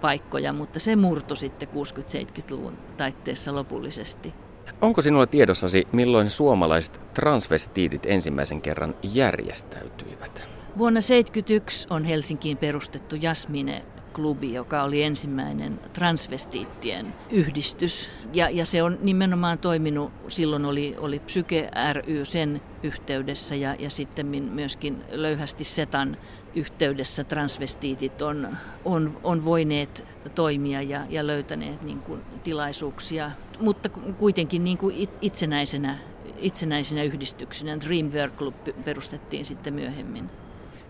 [0.00, 4.34] paikkoja, mutta se murtui sitten 60-70-luvun taitteessa lopullisesti.
[4.80, 10.48] Onko sinulla tiedossasi, milloin suomalaiset transvestiitit ensimmäisen kerran järjestäytyivät?
[10.78, 18.10] Vuonna 1971 on Helsinkiin perustettu Jasmine klubi, joka oli ensimmäinen transvestiittien yhdistys.
[18.32, 23.90] Ja, ja se on nimenomaan toiminut, silloin oli, oli Psyke ry sen yhteydessä ja, ja
[23.90, 26.16] sitten myöskin löyhästi Setan
[26.54, 33.30] yhteydessä transvestiitit on, on, on voineet toimia ja, ja löytäneet niin kuin, tilaisuuksia,
[33.60, 33.88] mutta
[34.18, 35.98] kuitenkin niin kuin itsenäisenä,
[36.38, 37.80] itsenäisenä yhdistyksenä.
[37.80, 40.30] Dreamwork Club perustettiin sitten myöhemmin.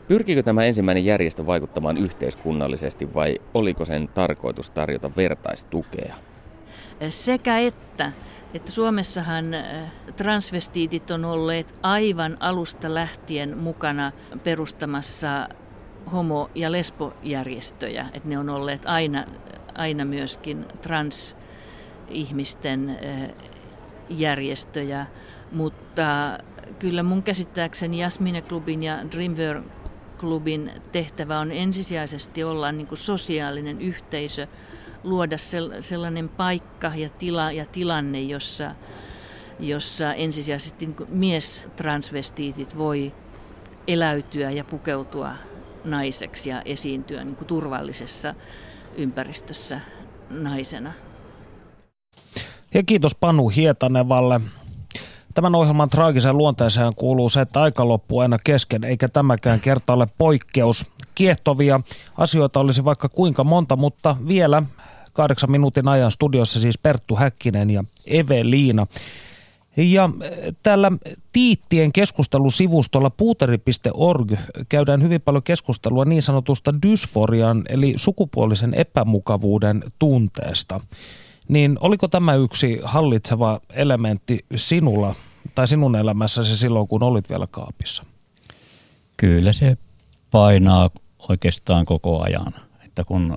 [0.08, 6.14] Pyrkikö tämä ensimmäinen järjestö vaikuttamaan yhteiskunnallisesti vai oliko sen tarkoitus tarjota vertaistukea?
[7.08, 8.12] Sekä että.
[8.54, 14.12] Että Suomessahan äh, transvestiitit on olleet aivan alusta lähtien mukana
[14.44, 15.48] perustamassa
[16.12, 18.06] homo- ja lesbojärjestöjä.
[18.12, 19.24] Että ne on olleet aina,
[19.74, 22.96] aina myöskin transihmisten äh,
[24.08, 25.06] järjestöjä,
[25.52, 26.38] mutta
[26.78, 29.80] kyllä mun käsittääkseni Jasmine Klubin ja Dreamwork
[30.20, 34.46] klubin tehtävä on ensisijaisesti olla niin kuin sosiaalinen yhteisö,
[35.04, 35.36] luoda
[35.80, 38.74] sellainen paikka ja tila ja tilanne, jossa,
[39.58, 43.12] jossa ensisijaisesti niin mies-transvestiitit voi
[43.88, 45.32] eläytyä ja pukeutua
[45.84, 48.34] naiseksi ja esiintyä niin kuin turvallisessa
[48.96, 49.80] ympäristössä
[50.30, 50.92] naisena.
[52.74, 54.40] Ja kiitos Panu Hietanevalle.
[55.34, 60.06] Tämän ohjelman traagiseen luonteeseen kuuluu se, että aika loppuu aina kesken, eikä tämäkään kerta ole
[60.18, 60.86] poikkeus.
[61.14, 61.80] Kiehtovia
[62.16, 64.62] asioita olisi vaikka kuinka monta, mutta vielä
[65.12, 68.86] kahdeksan minuutin ajan studiossa siis Perttu Häkkinen ja Eveliina.
[69.76, 70.92] Ja eh, täällä
[71.32, 74.32] Tiittien keskustelusivustolla puuteri.org
[74.68, 80.80] käydään hyvin paljon keskustelua niin sanotusta dysforian eli sukupuolisen epämukavuuden tunteesta.
[81.48, 85.14] Niin oliko tämä yksi hallitseva elementti sinulla
[85.54, 88.04] tai sinun elämässäsi silloin, kun olit vielä kaapissa?
[89.16, 89.76] Kyllä se
[90.30, 90.90] painaa
[91.28, 92.54] oikeastaan koko ajan.
[92.84, 93.36] Että kun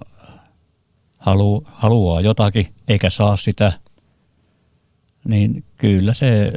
[1.23, 3.73] halu, haluaa jotakin eikä saa sitä,
[5.27, 6.53] niin kyllä se,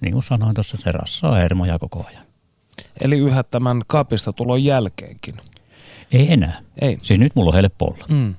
[0.00, 2.24] niin kuin sanoin tuossa, se rassaa hermoja koko ajan.
[3.00, 5.34] Eli yhä tämän kaapista tulon jälkeenkin?
[6.12, 6.60] Ei enää.
[6.80, 6.98] Ei.
[7.02, 8.04] Siis nyt mulla on helppo olla.
[8.08, 8.34] Mm.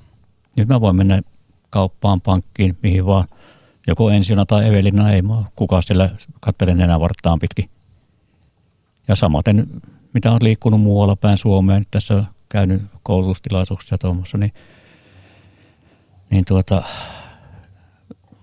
[0.55, 1.21] Nyt mä voin mennä
[1.69, 3.28] kauppaan, pankkiin, mihin vaan.
[3.88, 6.09] Joko ensiona tai Evelina, ei mua kukaan siellä
[6.39, 7.69] katselen enää varttaan pitkin.
[9.07, 9.67] Ja samaten,
[10.13, 12.23] mitä on liikkunut muualla päin Suomeen, tässä
[12.56, 14.53] käynyt koulutustilaisuuksissa tuommoissa, niin,
[16.30, 16.84] niin tuota,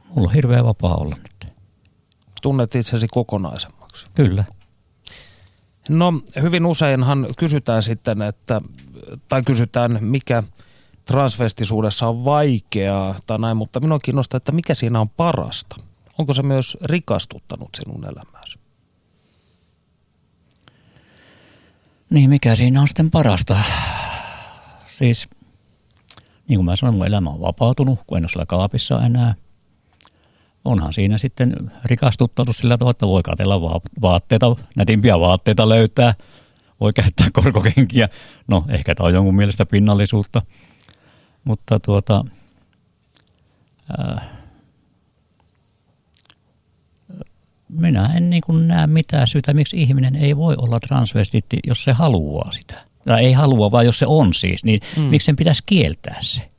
[0.08, 1.52] mulla on hirveä vapaa olla nyt.
[2.42, 4.06] Tunnet itsesi kokonaisemmaksi.
[4.14, 4.44] Kyllä.
[5.88, 8.60] No hyvin useinhan kysytään sitten, että,
[9.28, 10.42] tai kysytään mikä
[11.04, 15.76] transvestisuudessa on vaikeaa tai näin, mutta minua kiinnostaa, että mikä siinä on parasta.
[16.18, 18.58] Onko se myös rikastuttanut sinun elämääsi?
[22.10, 23.56] Niin, mikä siinä on sitten parasta?
[24.98, 25.28] Siis,
[26.48, 29.34] niin kuin mä sanoin, mun elämä on vapautunut, kun en ole siellä kaapissa enää.
[30.64, 36.14] Onhan siinä sitten rikastuttanut sillä tavalla, että voi katella vaatteita, nätimpiä vaatteita löytää,
[36.80, 38.08] voi käyttää korkokenkiä.
[38.48, 40.42] No, ehkä tämä on jonkun mielestä pinnallisuutta,
[41.44, 42.24] mutta tuota,
[43.98, 44.42] ää,
[47.68, 51.92] minä en niin kuin näe mitään syytä, miksi ihminen ei voi olla transvestitti, jos se
[51.92, 52.91] haluaa sitä.
[53.04, 55.02] Tai ei halua, vaan jos se on siis, niin mm.
[55.02, 56.50] miksi sen pitäisi kieltää se?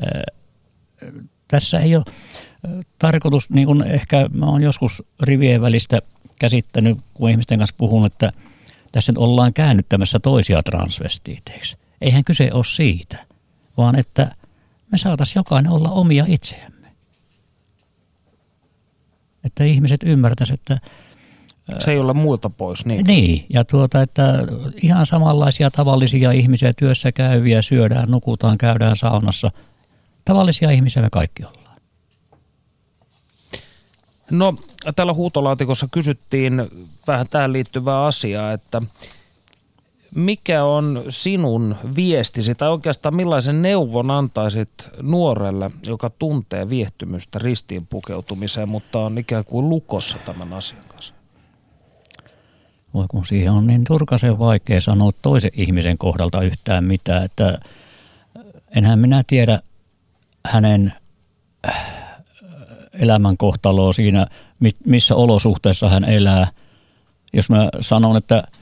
[0.00, 0.22] Ää,
[1.48, 2.04] tässä ei ole
[2.98, 6.02] tarkoitus, niin kuin ehkä mä oon joskus rivien välistä
[6.38, 8.32] käsittänyt, kun ihmisten kanssa puhun, että
[8.92, 11.76] tässä nyt ollaan käännyttämässä toisia transvestiiteiksi.
[12.00, 13.26] Eihän kyse ole siitä,
[13.76, 14.34] vaan että
[14.92, 16.72] me saataisiin jokainen olla omia itseämme
[19.44, 20.80] että ihmiset ymmärtäisivät, että
[21.78, 22.86] se ei ole muuta pois.
[22.86, 24.22] Niin, niin ja tuota, että
[24.82, 29.50] ihan samanlaisia tavallisia ihmisiä, työssä käyviä, syödään, nukutaan, käydään saunassa.
[30.24, 31.62] Tavallisia ihmisiä me kaikki ollaan.
[34.30, 34.54] No,
[34.96, 36.62] täällä huutolaatikossa kysyttiin
[37.06, 38.82] vähän tähän liittyvää asiaa, että
[40.14, 48.68] mikä on sinun viestisi tai oikeastaan millaisen neuvon antaisit nuorelle, joka tuntee viehtymystä ristiin pukeutumiseen,
[48.68, 51.14] mutta on ikään kuin lukossa tämän asian kanssa?
[52.94, 57.58] Voi kun siihen on niin turkaisen vaikea sanoa toisen ihmisen kohdalta yhtään mitään, että
[58.76, 59.60] enhän minä tiedä
[60.46, 60.92] hänen
[61.68, 61.84] äh,
[62.92, 64.26] elämänkohtaloa siinä,
[64.86, 66.46] missä olosuhteessa hän elää.
[67.32, 68.42] Jos mä sanon, että–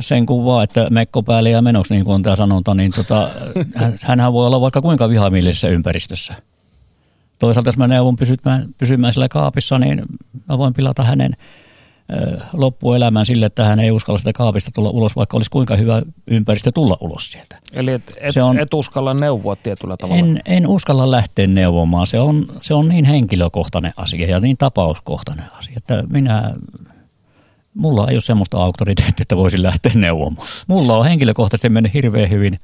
[0.00, 3.30] sen kuvaa, että mekko päälle ja menossa, niin kuin on tämä sanonta, niin tota,
[4.06, 6.34] hänhän voi olla vaikka kuinka vihamielisessä ympäristössä.
[7.38, 10.02] Toisaalta jos mä neuvon pysymään, pysymään sillä kaapissa, niin
[10.48, 11.36] mä voin pilata hänen
[12.52, 16.72] loppuelämän sille, että hän ei uskalla sitä kaapista tulla ulos, vaikka olisi kuinka hyvä ympäristö
[16.72, 17.58] tulla ulos sieltä.
[17.72, 20.20] Eli et, et, se on, et uskalla neuvoa tietyllä tavalla?
[20.20, 22.06] En, en uskalla lähteä neuvomaan.
[22.06, 26.54] Se on, se on niin henkilökohtainen asia ja niin tapauskohtainen asia, että minä
[27.74, 30.46] mulla ei ole semmoista auktoriteettia, että voisin lähteä neuvomaan.
[30.66, 32.60] Mulla on henkilökohtaisesti mennyt hirveän hyvin,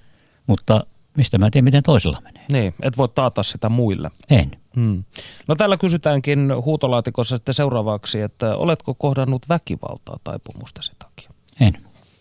[0.47, 0.86] mutta
[1.16, 2.45] mistä mä tiedän, miten toisella menee.
[2.53, 4.11] Niin, et voi taata sitä muille.
[4.30, 4.51] En.
[4.77, 5.05] Hmm.
[5.49, 11.31] No täällä kysytäänkin huutolaatikossa sitten seuraavaksi, että oletko kohdannut väkivaltaa taipumustasi takia?
[11.61, 11.79] En.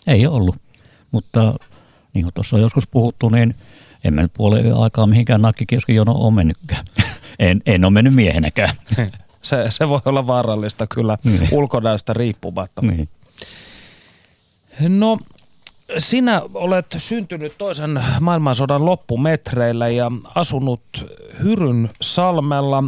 [0.08, 0.56] Ei ole ollut.
[1.12, 1.54] Mutta
[2.14, 3.56] niin kuin tuossa on joskus puhuttu, niin
[4.04, 6.86] en mennyt puolen aikaa mihinkään nakkikioskiin jono ole mennytkään.
[7.40, 8.76] en, en ole mennyt miehenäkään.
[9.42, 11.48] Se, se voi olla vaarallista kyllä niin.
[11.52, 12.82] ulkonäöstä riippumatta.
[12.82, 13.10] Niin.
[14.80, 15.18] No,
[15.98, 20.82] sinä olet syntynyt toisen maailmansodan loppumetreillä ja asunut
[21.44, 22.84] Hyryn salmella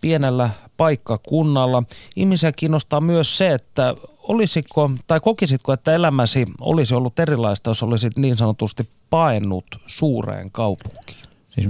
[0.00, 1.82] pienellä paikkakunnalla.
[2.16, 8.18] Ihmisiä kiinnostaa myös se, että olisiko tai kokisitko, että elämäsi olisi ollut erilaista, jos olisit
[8.18, 11.22] niin sanotusti paennut suureen kaupunkiin?
[11.50, 11.68] Siis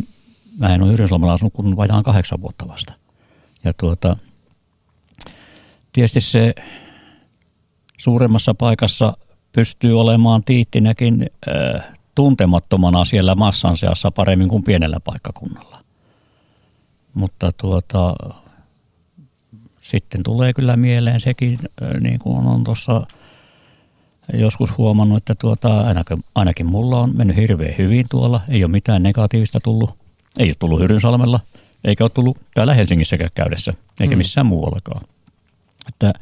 [0.58, 2.92] mä en ole Hyrynsalmella asunut kuin vajaan kahdeksan vuotta vasta.
[3.64, 4.16] Ja tuota,
[5.92, 6.54] tietysti se
[7.98, 9.16] suuremmassa paikassa
[9.54, 11.84] pystyy olemaan tiittinäkin äh,
[12.14, 15.80] tuntemattomana siellä massan seassa paremmin kuin pienellä paikkakunnalla.
[17.14, 18.14] Mutta tuota,
[19.78, 23.06] sitten tulee kyllä mieleen sekin, äh, niin kuin on tuossa
[24.32, 28.40] joskus huomannut, että tuota, ainakin, ainakin mulla on mennyt hirveän hyvin tuolla.
[28.48, 29.90] Ei ole mitään negatiivista tullut.
[30.38, 31.40] Ei ole tullut Hyrynsalmella–
[31.84, 34.18] eikä ole tullut täällä Helsingissäkään käydessä, eikä mm.
[34.18, 35.00] missään muuallakaan.
[35.88, 36.12] Että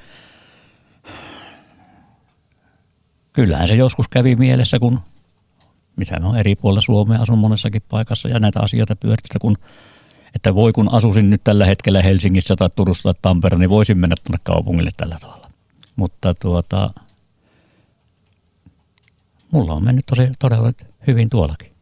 [3.32, 5.00] kyllähän se joskus kävi mielessä, kun
[5.96, 9.58] mitä on eri puolilla Suomea, asun monessakin paikassa ja näitä asioita pyörittää, kun
[10.34, 14.16] että voi kun asusin nyt tällä hetkellä Helsingissä tai Turussa tai Tampereella, niin voisin mennä
[14.24, 15.50] tuonne kaupungille tällä tavalla.
[15.96, 16.90] Mutta tuota,
[19.50, 20.72] mulla on mennyt tosi todella
[21.06, 21.72] hyvin tuollakin.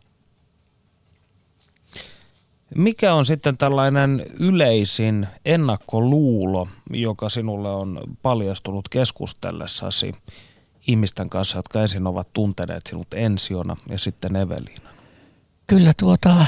[2.74, 10.14] Mikä on sitten tällainen yleisin ennakkoluulo, joka sinulle on paljastunut keskustellessasi
[10.86, 14.90] ihmisten kanssa, jotka ensin ovat tunteneet sinut ensiona ja sitten Eveliina?
[15.66, 16.46] Kyllä tuota,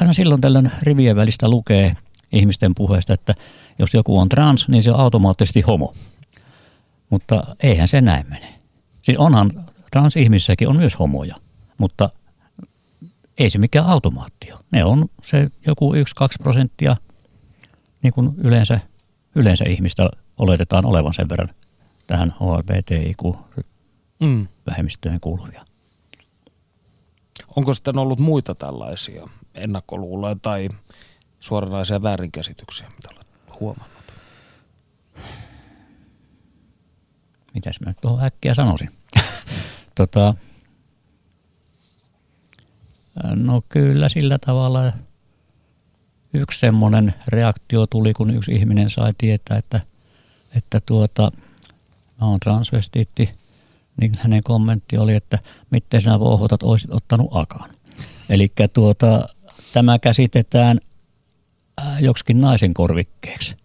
[0.00, 1.96] aina silloin tällöin rivien välistä lukee
[2.32, 3.34] ihmisten puheesta, että
[3.78, 5.92] jos joku on trans, niin se on automaattisesti homo.
[7.10, 8.54] Mutta eihän se näin mene.
[9.02, 9.50] Siis onhan
[9.90, 11.36] transihmisissäkin on myös homoja,
[11.78, 12.10] mutta
[13.38, 14.60] ei se mikään automaatio.
[14.70, 15.96] Ne on se joku 1-2
[16.42, 16.96] prosenttia,
[18.02, 18.80] niin kuin yleensä,
[19.34, 21.48] yleensä ihmistä oletetaan olevan sen verran
[22.06, 25.20] tähän HLBTIQ-vähemmistöön Mm.
[25.20, 25.64] kuuluvia.
[27.56, 30.68] Onko sitten ollut muita tällaisia ennakkoluuloja tai
[31.40, 33.26] suoranaisia väärinkäsityksiä, mitä olet
[33.60, 33.94] huomannut?
[37.54, 38.90] Mitäs mä nyt tuohon äkkiä sanoisin?
[39.94, 40.34] tota,
[43.34, 44.92] no kyllä sillä tavalla
[46.34, 49.80] yksi semmoinen reaktio tuli, kun yksi ihminen sai tietää, että,
[50.54, 51.32] että tuota,
[52.20, 53.28] mä oon transvestiitti,
[54.00, 55.38] niin hänen kommentti oli, että
[55.70, 57.70] miten sinä vouhotat, olisit ottanut akan.
[58.28, 59.26] Eli tuota,
[59.72, 60.78] tämä käsitetään
[61.78, 63.56] ää, joksikin naisen korvikkeeksi.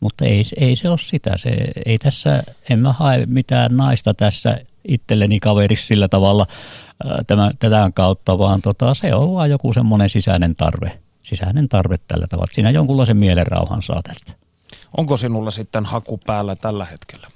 [0.00, 1.36] Mutta ei, ei se ole sitä.
[1.36, 1.50] Se,
[1.86, 6.46] ei tässä, en mä hae mitään naista tässä itselleni kaverissa sillä tavalla
[7.04, 10.98] ää, tämä, tätä kautta, vaan tota, se on vaan joku semmoinen sisäinen tarve.
[11.22, 12.52] Sisäinen tarve tällä tavalla.
[12.54, 14.32] Siinä jonkunlaisen mielenrauhan saa tästä.
[14.96, 17.26] Onko sinulla sitten haku päällä tällä hetkellä?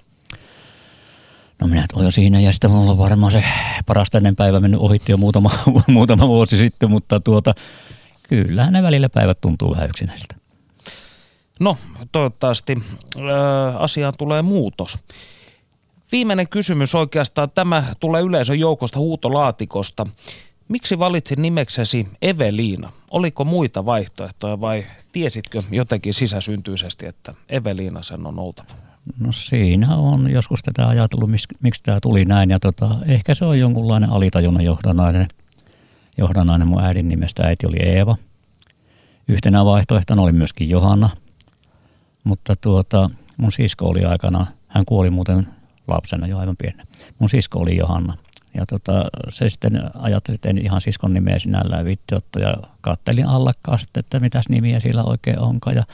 [1.61, 3.45] No minä olen jo siinä ja sitten mulla on varmaan se
[3.87, 5.51] parasta ennen päivä mennyt ohitti jo muutama,
[5.87, 7.55] muutama vuosi sitten, mutta tuota,
[8.29, 10.35] kyllähän ne välillä päivät tuntuu vähän yksinäisiltä.
[11.61, 11.77] No,
[12.13, 12.79] toivottavasti
[13.17, 13.21] ö,
[13.79, 14.99] asiaan tulee muutos.
[16.13, 20.07] Viimeinen kysymys oikeastaan, tämä tulee yleisön joukosta huutolaatikosta.
[20.69, 22.93] Miksi valitsit nimeksesi Eveliina?
[23.11, 28.86] Oliko muita vaihtoehtoja vai tiesitkö jotenkin sisäsyntyisesti, että Eveliina sen on oltava?
[29.19, 32.51] No siinä on joskus tätä ajatellut, miksi, miksi tämä tuli näin.
[32.51, 35.29] Ja tota, ehkä se on jonkunlainen alitajunnan johdannainen,
[36.19, 37.43] johdannainen mun äidin nimestä.
[37.43, 38.17] Äiti oli Eeva.
[39.29, 41.11] Yhtenä vaihtoehtona oli myöskin Johanna.
[42.25, 45.47] Mutta tuota, mun sisko oli aikana, hän kuoli muuten
[45.89, 46.85] lapsena jo aivan pienenä.
[47.19, 48.17] Mun sisko oli Johanna.
[48.55, 48.93] Ja tota,
[49.29, 52.43] se sitten ajatteli, että en ihan siskon nimeä sinällään viitti ottaa.
[52.43, 55.77] Ja kattelin allakkaan sitten, että mitäs nimiä siellä oikein onkaan.
[55.77, 55.85] Ja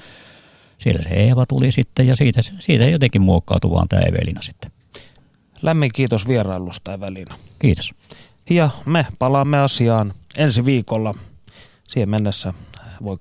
[0.83, 4.71] siellä se Eeva tuli sitten ja siitä, siitä jotenkin muokkautui vaan tämä Evelina sitten.
[5.63, 7.35] Lämmin kiitos vierailusta Evelina.
[7.59, 7.95] Kiitos.
[8.51, 11.15] Ja me palaamme asiaan ensi viikolla.
[11.89, 12.53] Siihen mennessä
[13.05, 13.17] voi